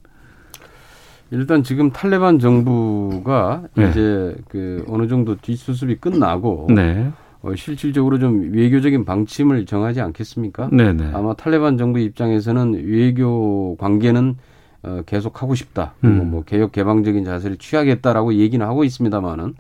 [1.32, 3.90] 일단 지금 탈레반 정부가 네.
[3.90, 7.10] 이제 그 어느 정도 뒷수습이 끝나고 네.
[7.42, 10.68] 어, 실질적으로 좀 외교적인 방침을 정하지 않겠습니까?
[10.70, 10.92] 네네.
[10.92, 11.10] 네.
[11.12, 14.36] 아마 탈레반 정부 입장에서는 외교 관계는
[14.84, 15.94] 어, 계속 하고 싶다.
[16.04, 16.30] 음.
[16.30, 19.54] 뭐 개혁 개방적인 자세를 취하겠다라고 얘기는 하고 있습니다만은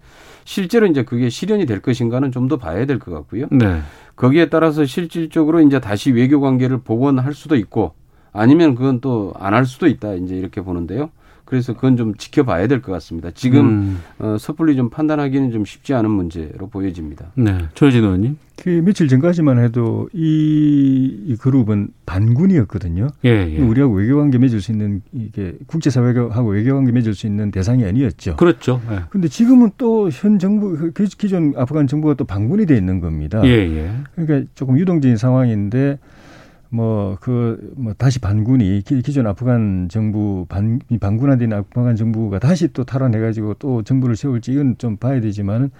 [0.44, 3.46] 실제로 이제 그게 실현이 될 것인가는 좀 더 봐야 될 것 같고요.
[3.50, 3.80] 네.
[4.16, 7.92] 거기에 따라서 실질적으로 이제 다시 외교 관계를 복원할 수도 있고
[8.32, 10.14] 아니면 그건 또 안 할 수도 있다.
[10.14, 11.10] 이제 이렇게 보는데요.
[11.46, 13.30] 그래서 그건 좀 지켜봐야 될 것 같습니다.
[13.30, 14.00] 지금 음.
[14.18, 17.32] 어, 섣불리 좀 판단하기는 좀 쉽지 않은 문제로 보여집니다.
[17.34, 18.38] 네, 조진 의원님.
[18.56, 23.08] 그 며칠 전까지만 해도 이, 이 그룹은 반군이었거든요.
[23.24, 23.58] 예, 예.
[23.58, 28.36] 우리하고 외교관계 맺을 수 있는 이게 국제사회하고 외교관계 맺을 수 있는 대상이 아니었죠.
[28.36, 28.80] 그렇죠.
[29.10, 29.28] 그런데 예.
[29.28, 33.40] 지금은 또 현 정부 그 기존 아프간 정부가 또 반군이 돼 있는 겁니다.
[33.44, 33.90] 예, 예.
[34.14, 35.98] 그러니까 조금 유동적인 상황인데
[36.68, 43.54] 뭐, 그, 뭐, 다시 반군이, 기존 아프간 정부, 반, 반군화된 아프간 정부가 다시 또 탈환해가지고
[43.60, 45.70] 또 정부를 세울지 이건 좀 봐야 되지만,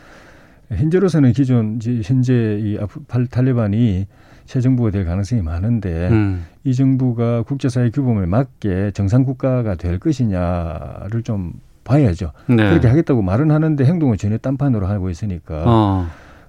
[0.71, 4.07] 현재로서는 기존, 현재 이 아프, 탈레반이
[4.47, 6.45] 새 정부가 될 가능성이 많은데, 음.
[6.65, 11.53] 이 정부가 국제사회 규범에 맞게 정상 국가가 될 것이냐를 좀
[11.85, 12.33] 봐야죠.
[12.49, 12.57] 네.
[12.57, 16.07] 그렇게 하겠다고 말은 하는데 행동은 전혀 딴판으로 하고 있으니까, 어,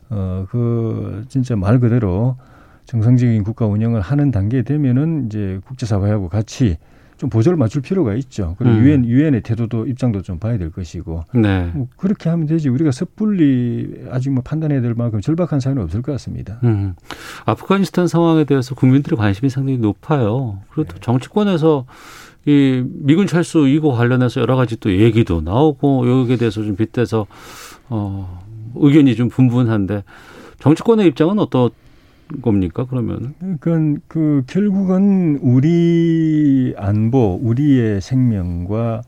[0.10, 2.38] 어 그, 진짜 말 그대로,
[2.86, 6.78] 정상적인 국가 운영을 하는 단계에 되면은 이제 국제사회하고 같이
[7.26, 8.56] 좀 보조를 맞출 필요가 있죠.
[8.58, 8.84] 그리고 음.
[8.84, 11.26] 유엔 유엔의 태도도 입장도 좀 봐야 될 것이고.
[11.34, 11.72] 네.
[11.74, 12.70] 뭐 그렇게 하면 되지.
[12.70, 16.60] 우리가 섣불리 아직 뭐 판단해야 될 만큼 절박한 사유는 없을 것 같습니다.
[16.64, 16.94] 음.
[17.46, 20.60] 아프가니스탄 상황에 대해서 국민들의 관심이 상당히 높아요.
[20.70, 21.02] 그리고 또 네.
[21.02, 21.86] 정치권에서
[22.46, 27.26] 이 미군 철수 이거 관련해서 여러 가지 또 얘기도 나오고 여기에 대해서 좀 빗대서
[27.90, 28.44] 어
[28.76, 30.04] 의견이 좀 분분한데
[30.60, 31.72] 정치권의 입장은 어떤
[32.42, 33.34] 겁니까 그러면?
[33.60, 39.02] 그건 그 결국은 우리 안보, 우리의 생명과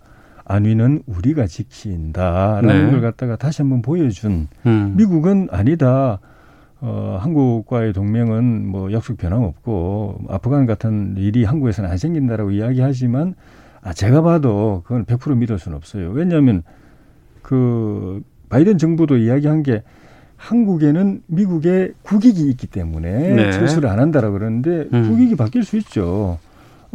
[0.45, 2.91] 안위는 우리가 지킨다라는 네.
[2.91, 4.93] 걸 갖다가 다시 한번 보여준 음.
[4.97, 6.19] 미국은 아니다.
[6.79, 13.33] 어, 한국과의 동맹은 뭐 약속 변함없고 아프간 같은 일이 한국에서는 안 생긴다라고 이야기하지만
[13.81, 16.11] 아 제가 봐도 그건 100% 믿을 수는 없어요.
[16.11, 16.63] 왜냐하면
[17.41, 19.83] 그 바이든 정부도 이야기한 게
[20.37, 23.51] 한국에는 미국의 국익이 있기 때문에 네.
[23.51, 25.09] 철수를 안 한다라고 그러는데 음.
[25.09, 26.39] 국익이 바뀔 수 있죠.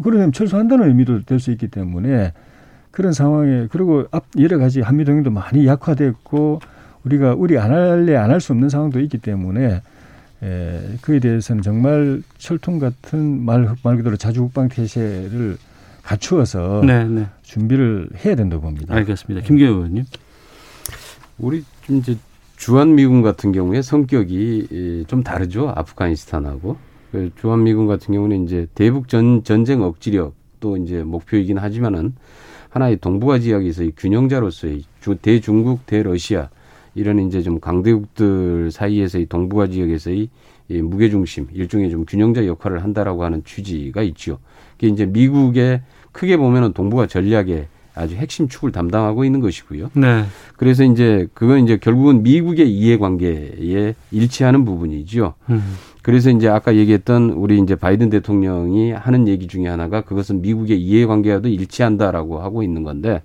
[0.02, 2.32] 그러면 철수한다는 의미도 될 수 있기 때문에
[2.90, 6.60] 그런 상황에 그리고 앞 여러 가지 한미 동맹도 많이 약화됐고
[7.04, 9.82] 우리가 우리 안 할래 안 할 수 없는 상황도 있기 때문에
[10.42, 15.56] 에, 그에 대해서는 정말 철통 같은 말, 말 그대로 자주국방 태세를
[16.02, 17.26] 갖추어서 네, 네.
[17.42, 18.94] 준비를 해야 된다고 봅니다.
[18.94, 19.46] 알겠습니다.
[19.46, 20.04] 김기현 의원님.
[21.38, 22.16] 우리 이제
[22.62, 25.72] 주한미군 같은 경우에 성격이 좀 다르죠.
[25.74, 26.76] 아프가니스탄하고.
[27.10, 32.14] 그 주한미군 같은 경우는 이제 대북 전, 전쟁 억지력 또 이제 목표이긴 하지만은
[32.70, 36.50] 하나의 동북아 지역에서의 균형자로서의 주, 대중국, 대러시아
[36.94, 40.28] 이런 이제 좀 강대국들 사이에서의 동북아 지역에서의
[40.68, 44.38] 이 무게중심 일종의 좀 균형자 역할을 한다라고 하는 취지가 있죠.
[44.74, 45.82] 그게 이제 미국의
[46.12, 49.90] 크게 보면은 동북아 전략의 아주 핵심 축을 담당하고 있는 것이고요.
[49.94, 50.24] 네.
[50.56, 55.34] 그래서 이제 그건 이제 결국은 미국의 이해관계에 일치하는 부분이죠.
[55.50, 55.62] 음.
[56.02, 61.48] 그래서 이제 아까 얘기했던 우리 이제 바이든 대통령이 하는 얘기 중에 하나가 그것은 미국의 이해관계와도
[61.48, 63.22] 일치한다라고 하고 있는 건데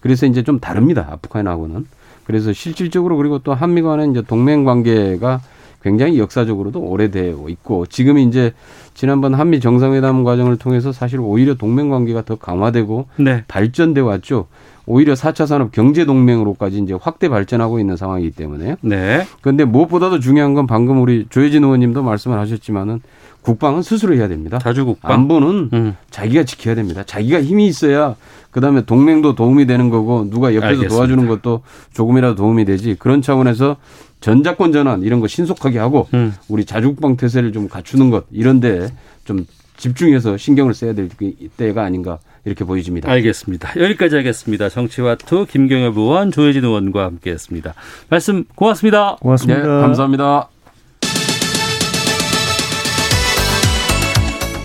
[0.00, 1.06] 그래서 이제 좀 다릅니다.
[1.10, 1.86] 아프간하고는.
[2.24, 5.40] 그래서 실질적으로 그리고 또 한미 간의 이제 동맹 관계가
[5.82, 8.54] 굉장히 역사적으로도 오래되어 있고 지금 이제
[8.94, 13.44] 지난번 한미 정상회담 과정을 통해서 사실 오히려 동맹 관계가 더 강화되고 네.
[13.48, 14.46] 발전돼 왔죠.
[14.86, 18.76] 오히려 4차 산업 경제 동맹으로까지 이제 확대 발전하고 있는 상황이기 때문에요.
[18.82, 19.26] 네.
[19.40, 23.00] 그런데 무엇보다도 중요한 건 방금 우리 조혜진 의원님도 말씀을 하셨지만은
[23.40, 24.58] 국방은 스스로 해야 됩니다.
[24.58, 25.12] 자주 국방.
[25.12, 25.96] 안보는 음.
[26.10, 27.02] 자기가 지켜야 됩니다.
[27.04, 28.14] 자기가 힘이 있어야
[28.50, 30.94] 그다음에 동맹도 도움이 되는 거고 누가 옆에서 알겠습니다.
[30.94, 32.96] 도와주는 것도 조금이라도 도움이 되지.
[32.98, 33.76] 그런 차원에서
[34.20, 36.34] 전자권 전환 이런 거 신속하게 하고 음.
[36.48, 38.88] 우리 자주국방 태세를 좀 갖추는 것 이런데
[39.24, 39.46] 좀
[39.76, 41.08] 집중해서 신경을 써야 될
[41.56, 43.10] 때가 아닌가 이렇게 보여집니다.
[43.10, 43.72] 알겠습니다.
[43.76, 44.68] 여기까지 하겠습니다.
[44.68, 47.74] 정치와투 김경엽 의원, 조혜진 의원과 함께했습니다.
[48.08, 49.16] 말씀 고맙습니다.
[49.20, 49.60] 고맙습니다.
[49.60, 50.48] 네, 감사합니다.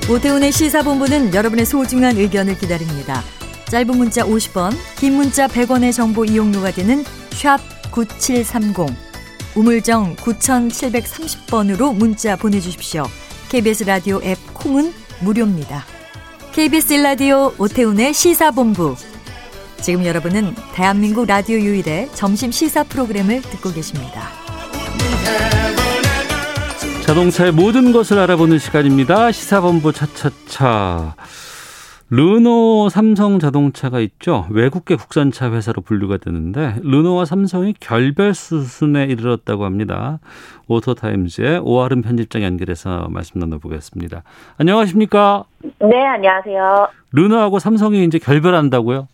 [0.10, 3.22] 오태훈의 시사본부는 여러분의 소중한 의견을 기다립니다.
[3.66, 7.60] 짧은 문자 50원, 긴 문자 100원의 정보 이용료가 되는 샵
[7.91, 9.09] 9730.
[9.56, 13.06] 우물정 9730번으로 문자 보내주십시오.
[13.50, 15.86] KBS 라디오 앱 콩은 무료입니다.
[16.52, 18.95] KBS 라디오 오태훈의 시사본부.
[19.82, 24.30] 지금 여러분은 대한민국 라디오 유일의 점심 시사 프로그램을 듣고 계십니다.
[27.06, 29.32] 자동차의 모든 것을 알아보는 시간입니다.
[29.32, 31.16] 시사본부 차차차.
[32.12, 34.47] 르노 삼성 자동차가 있죠.
[34.49, 40.20] 외국계 국산차 회사로 분류가 되는데 르노와 삼성이 결별 수순에 이르렀다고 합니다.
[40.68, 44.24] 오토타임즈의 오아름 편집장 연결해서 말씀 나눠보겠습니다.
[44.57, 45.43] 안녕하십니까?
[45.62, 46.88] 네, 안녕하세요.
[47.12, 49.07] 르노하고 삼성이 이제 결별한다고요?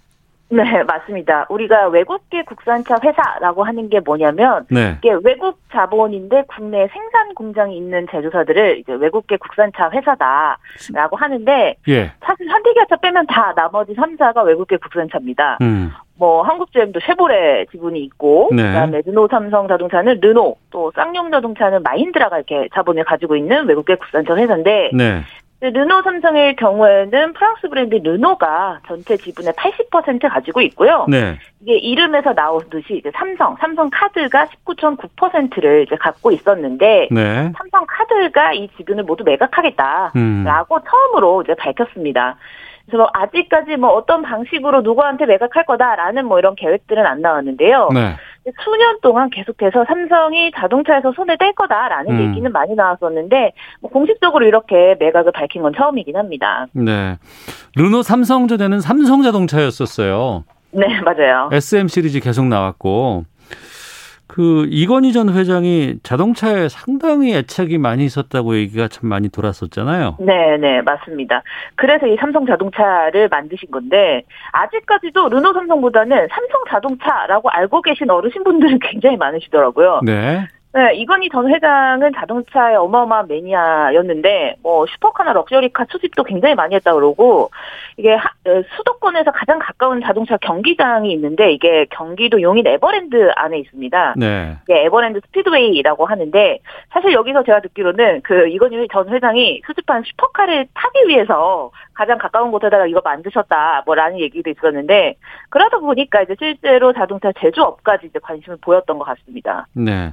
[0.50, 1.48] 네, 맞습니다.
[1.50, 4.96] 우리가 외국계 국산차 회사라고 하는 게 뭐냐면 네.
[5.00, 12.12] 이게 외국 자본인데 국내 생산 공장이 있는 제조사들을 이제 외국계 국산차 회사다라고 하는데 예.
[12.24, 15.58] 사실 현대기아차 빼면 다 나머지 3사가 외국계 국산차입니다.
[15.62, 15.92] 음.
[16.18, 18.64] 뭐 한국GM도 쉐보레 지분이 있고 네.
[18.64, 24.36] 그다음에 르노 삼성 자동차는 르노 또 쌍용 자동차는 마힌드라가 이렇게 자본을 가지고 있는 외국계 국산차
[24.36, 25.22] 회사인데 네.
[25.70, 31.06] 르노 삼성의 경우에는 프랑스 브랜드 르노가 전체 지분의 80% 가지고 있고요.
[31.10, 31.38] 네.
[31.62, 37.52] 이게 이름에서 나오듯이 이제 삼성, 삼성 카드가 19.9%를 이제 갖고 있었는데 네.
[37.58, 40.46] 삼성 카드가 이 지분을 모두 매각하겠다라고 음.
[40.90, 42.38] 처음으로 이제 밝혔습니다.
[42.86, 47.90] 그래서 뭐 아직까지 뭐 어떤 방식으로 누구한테 매각할 거다라는 뭐 이런 계획들은 안 나왔는데요.
[47.94, 48.16] 네.
[48.64, 52.30] 수년 동안 계속해서 삼성이 자동차에서 손을 뗄 거다라는 음.
[52.30, 56.68] 얘기는 많이 나왔었는데 뭐 공식적으로 이렇게 매각을 밝힌 건 처음이긴 합니다.
[56.74, 57.18] 네.
[57.76, 60.44] 르노 삼성전에는 삼성 자동차였었어요.
[60.72, 61.50] 네, 맞아요.
[61.52, 63.24] SM 시리즈 계속 나왔고
[64.28, 70.18] 그 이건희 전 회장이 자동차에 상당히 애착이 많이 있었다고 얘기가 참 많이 돌았었잖아요.
[70.20, 71.44] 네, 네, 맞습니다.
[71.76, 79.18] 그래서 이 삼성 자동차를 만드신 건데 아직까지도 르노 삼성보다는 삼성 자동차라고 알고 계신 어르신분들은 굉장히
[79.18, 80.02] 많으시더라고요.
[80.04, 80.48] 네.
[80.76, 87.50] 네, 이건희 전 회장은 자동차의 어마어마한 매니아였는데 뭐 슈퍼카나 럭셔리카 수집도 굉장히 많이 했다 그러고
[87.96, 94.16] 이게 하, 어, 수도권에서 가장 가까운 자동차 경기장이 있는데 이게 경기도 용인 에버랜드 안에 있습니다.
[94.18, 94.58] 네.
[94.64, 96.60] 이게 에버랜드 스피드웨이라고 하는데
[96.90, 102.86] 사실 여기서 제가 듣기로는 그 이건희 전 회장이 수집한 슈퍼카를 타기 위해서 가장 가까운 곳에다가
[102.86, 105.16] 이거 만드셨다 뭐라는 얘기도 있었는데
[105.48, 109.68] 그러다 보니까 이제 실제로 자동차 제조업까지 이제 관심을 보였던 것 같습니다.
[109.72, 110.12] 네.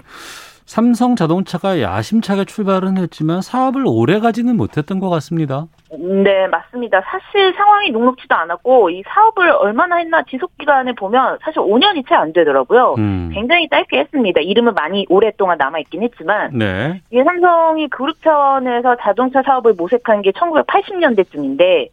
[0.73, 5.67] 삼성 자동차가 야심차게 출발은 했지만 사업을 오래 가지는 못했던 것 같습니다.
[5.91, 7.03] 네, 맞습니다.
[7.03, 12.33] 사실 상황이 녹록지도 않았고 이 사업을 얼마나 했나 지속 기간을 보면 사실 5년이 채 안
[12.33, 12.95] 되더라고요.
[12.97, 13.31] 음.
[13.35, 14.41] 굉장히 짧게 했습니다.
[14.41, 17.03] 이름은 많이 오랫동안 남아 있긴 했지만 네.
[17.11, 21.89] 이게 삼성이 그룹 차원에서 자동차 사업을 모색한 게 1980년대쯤인데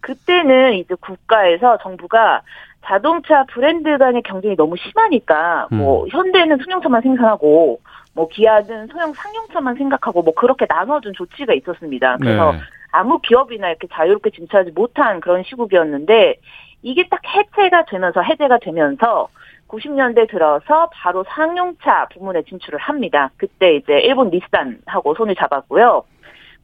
[0.00, 2.42] 그때는 이제 국가에서 정부가
[2.84, 6.08] 자동차 브랜드 간의 경쟁이 너무 심하니까 뭐 음.
[6.10, 7.80] 현대는 승용차만 생산하고
[8.12, 12.16] 뭐 기아는 소형 상용차만 생각하고 뭐 그렇게 나눠준 조치가 있었습니다.
[12.18, 12.58] 그래서 네.
[12.92, 16.36] 아무 기업이나 이렇게 자유롭게 진출하지 못한 그런 시국이었는데
[16.82, 19.28] 이게 딱 해체가 되면서 해제가 되면서
[19.68, 23.30] 90년대 들어서 바로 상용차 부문에 진출을 합니다.
[23.36, 26.02] 그때 이제 일본 닛산하고 손을 잡았고요.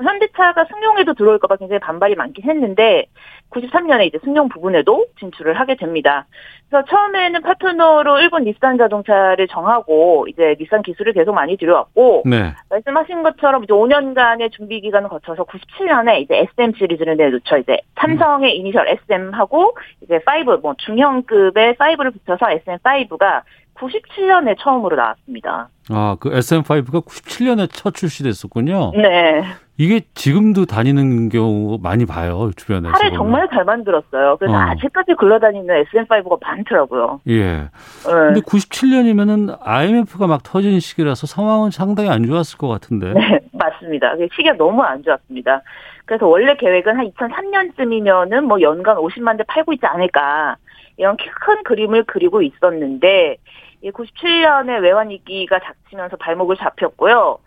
[0.02, 3.06] 현대차가 승용에도 들어올까봐 굉장히 반발이 많긴 했는데
[3.50, 6.26] 93년에 이제 승용 부분에도 진출을 하게 됩니다.
[6.68, 12.52] 그래서 처음에는 파트너로 일본 닛산 자동차를 정하고 이제 닛산 기술을 계속 많이 들여왔고 네.
[12.70, 17.58] 말씀하신 것처럼 이제 5년간의 준비 기간을 거쳐서 97년에 이제 SM 시리즈를 내놓죠.
[17.58, 18.56] 이제 삼성의 음.
[18.56, 23.42] 이니셜 SM하고 이제 5, 뭐 중형급의 5를 붙여서 SM5가
[23.78, 25.68] 97년에 처음으로 나왔습니다.
[25.90, 28.92] 아, 그 SM5가 97년에 첫 출시됐었군요.
[28.96, 29.44] 네.
[29.78, 32.96] 이게 지금도 다니는 경우 많이 봐요, 주변에서.
[32.96, 34.36] 차를 정말 잘 만들었어요.
[34.38, 34.58] 그래서 어.
[34.58, 37.20] 아직까지 굴러다니는 SM5가 많더라고요.
[37.28, 37.42] 예.
[37.44, 37.68] 네.
[38.02, 43.12] 근데 97년이면은 IMF가 막 터진 시기라서 상황은 상당히 안 좋았을 것 같은데.
[43.12, 44.16] 네, 맞습니다.
[44.16, 45.62] 시기가 너무 안 좋았습니다.
[46.06, 50.56] 그래서 원래 계획은 한 2003년쯤이면은 뭐 연간 50만 대 팔고 있지 않을까.
[50.96, 53.36] 이런 큰 그림을 그리고 있었는데
[53.84, 57.38] 97년에 외환 위기가 닥치면서 발목을 잡혔고요.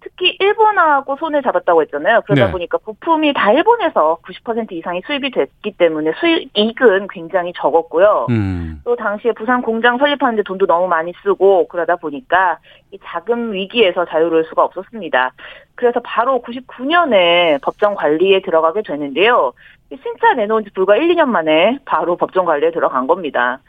[0.00, 2.22] 특히 일본하고 손을 잡았다고 했잖아요.
[2.22, 2.52] 그러다 네.
[2.52, 8.26] 보니까 부품이 다 일본에서 90% 이상이 수입이 됐기 때문에 수익은 굉장히 적었고요.
[8.30, 8.80] 음.
[8.84, 12.58] 또 당시에 부산 공장 설립하는데 돈도 너무 많이 쓰고 그러다 보니까
[12.92, 15.32] 이 자금 위기에서 자유로울 수가 없었습니다.
[15.74, 19.52] 그래서 바로 99년에 법정 관리에 들어가게 되는데요.
[19.90, 23.60] 신차 내놓은 지 불과 1, 2년 만에 바로 법정 관리에 들어간 겁니다.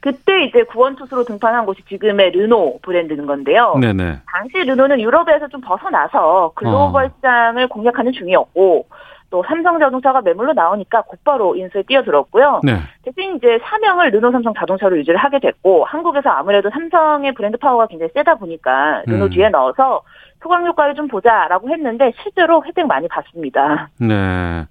[0.00, 3.76] 그때 이제 구원 투수로 등판한 곳이 지금의 르노 브랜드인 건데요.
[3.80, 4.20] 네네.
[4.26, 7.10] 당시 르노는 유럽에서 좀 벗어나서 글로벌 어.
[7.16, 8.86] 시장을 공략하는 중이었고
[9.30, 12.62] 또 삼성자동차가 매물로 나오니까 곧바로 인수에 뛰어들었고요.
[12.64, 12.80] 네.
[13.02, 18.10] 대신 이제 사명을 르노 삼성 자동차로 유지를 하게 됐고 한국에서 아무래도 삼성의 브랜드 파워가 굉장히
[18.14, 19.30] 세다 보니까 르노 음.
[19.30, 20.02] 뒤에 넣어서
[20.42, 23.90] 후광 효과를 좀 보자라고 했는데 실제로 혜택 많이 받습니다.
[24.00, 24.64] 네.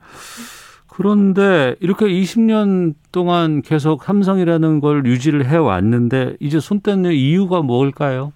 [0.99, 8.33] 그런데 이렇게 20년 동안 계속 삼성이라는 걸 유지를 해 왔는데 이제 손 떼는 이유가 뭘까요?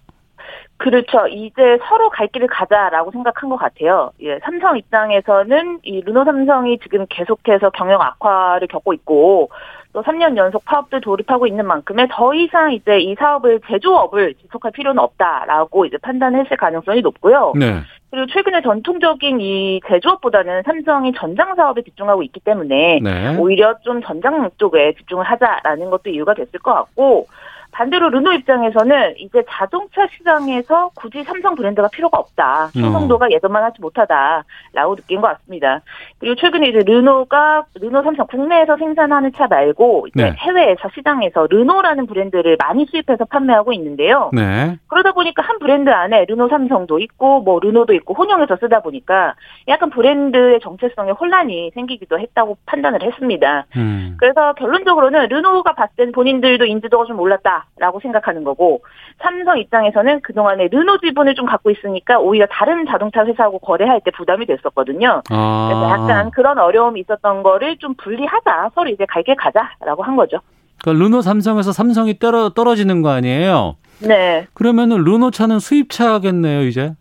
[0.77, 1.27] 그렇죠.
[1.27, 4.11] 이제 서로 갈 길을 가자라고 생각한 것 같아요.
[4.21, 9.49] 예, 삼성 입장에서는 이 르노 삼성이 지금 계속해서 경영 악화를 겪고 있고
[9.91, 14.99] 또 3년 연속 파업도 돌입하고 있는 만큼에 더 이상 이제 이 사업을 제조업을 지속할 필요는
[14.99, 17.51] 없다라고 이제 판단했을 가능성이 높고요.
[17.57, 17.81] 네.
[18.13, 23.37] 그리고 최근에 전통적인 이 제조업보다는 삼성이 전장 사업에 집중하고 있기 때문에 네.
[23.37, 27.25] 오히려 좀 전장 쪽에 집중을 하자라는 것도 이유가 됐을 것 같고
[27.73, 32.69] 반대로 르노 입장에서는 이제 자동차 시장에서 굳이 삼성 브랜드가 필요가 없다.
[32.73, 33.29] 충성도가 어.
[33.31, 35.81] 예전만 하지 못하다라고 느낀 것 같습니다.
[36.19, 40.35] 그리고 최근에 이제 르노가 르노 삼성 국내에서 생산하는 차 말고 이제 네.
[40.37, 44.29] 해외에서 시장에서 르노라는 브랜드를 많이 수입해서 판매하고 있는데요.
[44.33, 44.77] 네.
[44.87, 49.33] 그러다 보니까 한 브랜드 안에 르노 삼성도 있고 뭐 르노도 있고 혼용해서 쓰다 보니까
[49.67, 53.65] 약간 브랜드의 정체성에 혼란이 생기기도 했다고 판단을 했습니다.
[53.75, 54.15] 음.
[54.19, 57.62] 그래서 결론적으로는 르노가 봤을 땐 본인들도 인지도가 좀 올랐다.
[57.77, 58.83] 라고 생각하는 거고
[59.21, 64.45] 삼성 입장에서는 그동안에 르노 지분을 좀 갖고 있으니까 오히려 다른 자동차 회사하고 거래할 때 부담이
[64.45, 65.21] 됐었거든요.
[65.29, 65.69] 아.
[65.69, 70.37] 그래서 약간 그런 어려움이 있었던 거를 좀 분리하자 서로 이제 갈게 가자라고 한 거죠.
[70.81, 73.75] 그러니까 르노 삼성에서 삼성이 떨어, 떨어지는 거 아니에요?
[73.99, 74.45] 네.
[74.53, 76.93] 그러면은 르노 차는 수입차겠네요, 이제.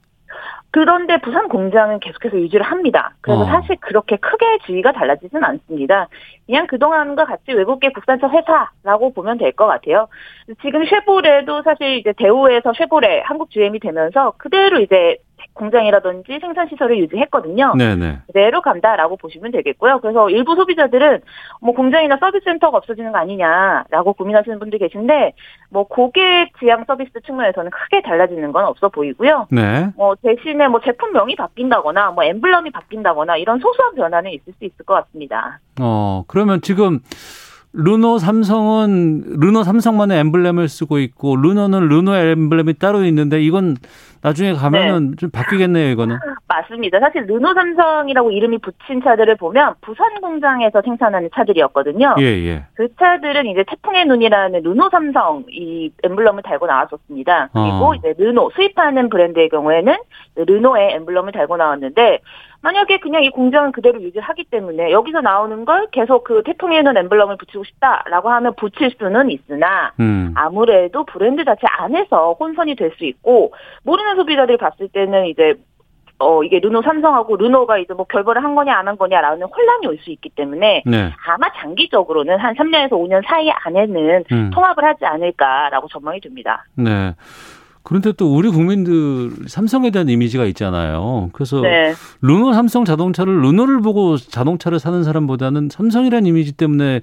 [0.73, 3.13] 그런데 부산 공장은 계속해서 유지를 합니다.
[3.21, 3.45] 그래서 어.
[3.45, 6.09] 사실 그렇게 크게 주의가 달라지진 않습니다.
[6.47, 10.09] 그냥 그동안과 같이 외국계 국산차 회사라고 보면 될 것 같아요.
[10.63, 15.19] 지금 쉐보레도 사실 이제 대우에서 쉐보레 한국 GM이 되면서 그대로 이제
[15.55, 17.75] 공장이라든지 생산 시설을 유지했거든요.
[17.77, 18.21] 네네.
[18.27, 20.01] 그대로 간다라고 보시면 되겠고요.
[20.01, 21.21] 그래서 일부 소비자들은
[21.61, 25.33] 뭐 공장이나 서비스 센터가 없어지는 거 아니냐라고 고민하시는 분들 계신데
[25.71, 29.47] 뭐 고객 지향 서비스 측면에서는 크게 달라지는 건 없어 보이고요.
[29.51, 29.89] 네.
[29.97, 34.95] 뭐 대신에 뭐 제품명이 바뀐다거나 뭐 엠블럼이 바뀐다거나 이런 소소한 변화는 있을 수 있을 것
[34.95, 35.61] 같습니다.
[35.81, 37.01] 어 그러면 지금
[37.75, 43.77] 르노 삼성은 르노 삼성만의 엠블렘을 쓰고 있고 르노는 르노 엠블렘이 따로 있는데 이건
[44.23, 45.17] 나중에 가면은 네.
[45.17, 46.17] 좀 바뀌겠네요, 이거는.
[46.47, 47.01] 맞습니다.
[47.01, 52.15] 사실 르노 삼성이라고 이름이 붙인 차들을 보면 부산 공장에서 생산하는 차들이었거든요.
[52.21, 52.65] 예, 예.
[52.75, 57.51] 그 차들은 이제 태풍의 눈이라는 르노 삼성 이 엠블럼을 달고 나왔었습니다.
[57.53, 57.95] 그리고 어.
[57.95, 59.97] 이제 르노 수입하는 브랜드의 경우에는
[60.37, 62.21] 르노의 엠블럼을 달고 나왔는데
[62.63, 67.65] 만약에 그냥 이 공장을 그대로 유지하기 때문에 여기서 나오는 걸 계속 그 태풍에는 엠블럼을 붙이고
[67.65, 70.33] 싶다라고 하면 붙일 수는 있으나 음.
[70.37, 73.53] 아무래도 브랜드 자체 안에서 혼선이 될 수 있고
[73.85, 75.55] 모르는 소비자들이 봤을 때는 이제
[76.19, 79.99] 어, 이게 르노 삼성하고 르노가 이제 뭐 결별을 한 거냐 안 한 거냐라는 혼란이 올
[79.99, 81.11] 수 있기 때문에 네.
[81.27, 84.51] 아마 장기적으로는 한 3년에서 5년 사이 안에는 음.
[84.55, 86.65] 통합을 하지 않을까라고 전망이 됩니다.
[86.77, 87.13] 네.
[87.83, 91.31] 그런데 또 우리 국민들 삼성에 대한 이미지가 있잖아요.
[91.33, 91.93] 그래서 네.
[92.21, 97.01] 르노 삼성 자동차를 르노를 보고 자동차를 사는 사람보다는 삼성이라는 이미지 때문에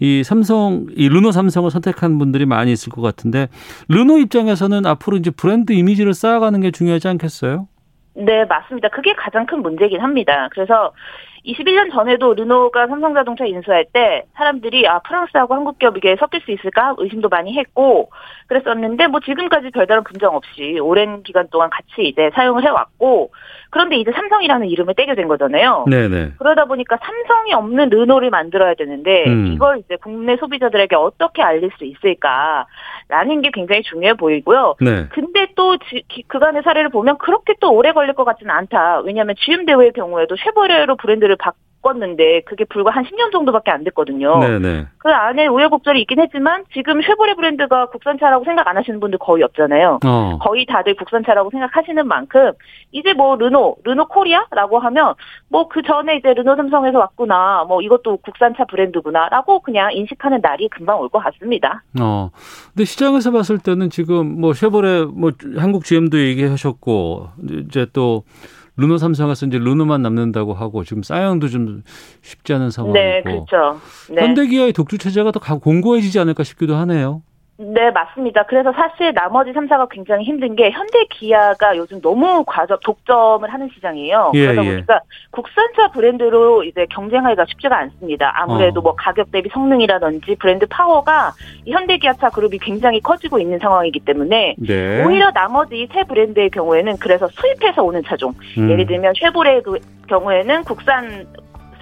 [0.00, 3.48] 이 삼성 이 르노 삼성을 선택한 분들이 많이 있을 것 같은데
[3.88, 7.68] 르노 입장에서는 앞으로 이제 브랜드 이미지를 쌓아가는 게 중요하지 않겠어요?
[8.14, 8.88] 네, 맞습니다.
[8.88, 10.48] 그게 가장 큰 문제긴 합니다.
[10.52, 10.92] 그래서
[11.44, 16.94] 21년 전에도 르노가 삼성자동차 인수할 때 사람들이 아 프랑스하고 한국 기업 이게 섞일 수 있을까
[16.98, 18.10] 의심도 많이 했고
[18.46, 23.32] 그랬었는데 뭐 지금까지 별다른 분정 없이 오랜 기간 동안 같이 이제 사용을 해왔고
[23.72, 25.86] 그런데 이제 삼성이라는 이름을 떼게 된 거잖아요.
[25.88, 26.32] 네네.
[26.38, 29.46] 그러다 보니까 삼성이 없는 르노를 만들어야 되는데 음.
[29.46, 34.76] 이걸 이제 국내 소비자들에게 어떻게 알릴 수 있을까라는 게 굉장히 중요해 보이고요.
[34.82, 35.06] 네.
[35.08, 35.78] 근데 또
[36.28, 39.00] 그간의 사례를 보면 그렇게 또 오래 걸릴 것 같지는 않다.
[39.00, 41.52] 왜냐하면 GM 대회의 경우에도 쉐보레로 브랜드를 바
[41.82, 44.38] 바꿨는데 그게 불과 한 10년 정도밖에 안 됐거든요.
[44.38, 44.86] 네네.
[44.98, 49.98] 그 안에 우여곡절이 있긴 했지만 지금 쉐보레 브랜드가 국산차라고 생각 안 하시는 분들 거의 없잖아요.
[50.06, 50.38] 어.
[50.40, 52.52] 거의 다들 국산차라고 생각하시는 만큼
[52.92, 55.14] 이제 뭐 르노, 르노 코리아라고 하면
[55.48, 61.00] 뭐 그 전에 이제 르노 삼성에서 왔구나, 뭐 이것도 국산차 브랜드구나라고 그냥 인식하는 날이 금방
[61.00, 61.82] 올 것 같습니다.
[62.00, 62.30] 어.
[62.72, 67.28] 근데 시장에서 봤을 때는 지금 뭐 쉐보레 뭐 한국 GM도 얘기하셨고
[67.68, 68.24] 이제 또
[68.76, 71.82] 르노 삼성에서 이제 르노만 남는다고 하고 지금 쌍용도 좀
[72.22, 72.98] 쉽지 않은 상황이고.
[72.98, 73.80] 네, 그렇죠.
[74.10, 74.22] 네.
[74.22, 77.22] 현대기아의 독주 체제가 더 공고해지지 않을까 싶기도 하네요.
[77.58, 78.44] 네, 맞습니다.
[78.44, 84.32] 그래서 사실 나머지 3사가 굉장히 힘든 게 현대 기아가 요즘 너무 과점 독점을 하는 시장이에요.
[84.34, 84.70] 예, 그러다 예.
[84.70, 84.98] 보니까 예.
[85.30, 88.32] 국산차 브랜드로 이제 경쟁하기가 쉽지가 않습니다.
[88.34, 88.82] 아무래도 어.
[88.82, 91.32] 뭐 가격 대비 성능이라든지 브랜드 파워가
[91.68, 95.04] 현대 기아차 그룹이 굉장히 커지고 있는 상황이기 때문에 네.
[95.04, 98.70] 오히려 나머지 세 브랜드의 경우에는 그래서 수입해서 오는 차종, 음.
[98.70, 99.78] 예를 들면 쉐보레 그
[100.08, 101.26] 경우에는 국산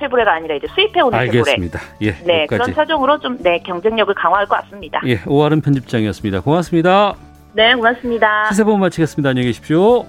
[0.01, 1.79] 쇠불레가 아니라 이제 수입해 오는 알겠습니다.
[1.79, 2.09] 쇠불레.
[2.09, 2.47] 예, 네, 여기까지.
[2.49, 5.01] 그런 차종으로 좀 네, 경쟁력을 강화할 것 같습니다.
[5.07, 6.41] 예, 오아름 편집장이었습니다.
[6.41, 7.15] 고맙습니다.
[7.53, 8.47] 네, 고맙습니다.
[8.51, 9.31] 시세본 마치겠습니다.
[9.31, 10.05] 안녕히 계십시오.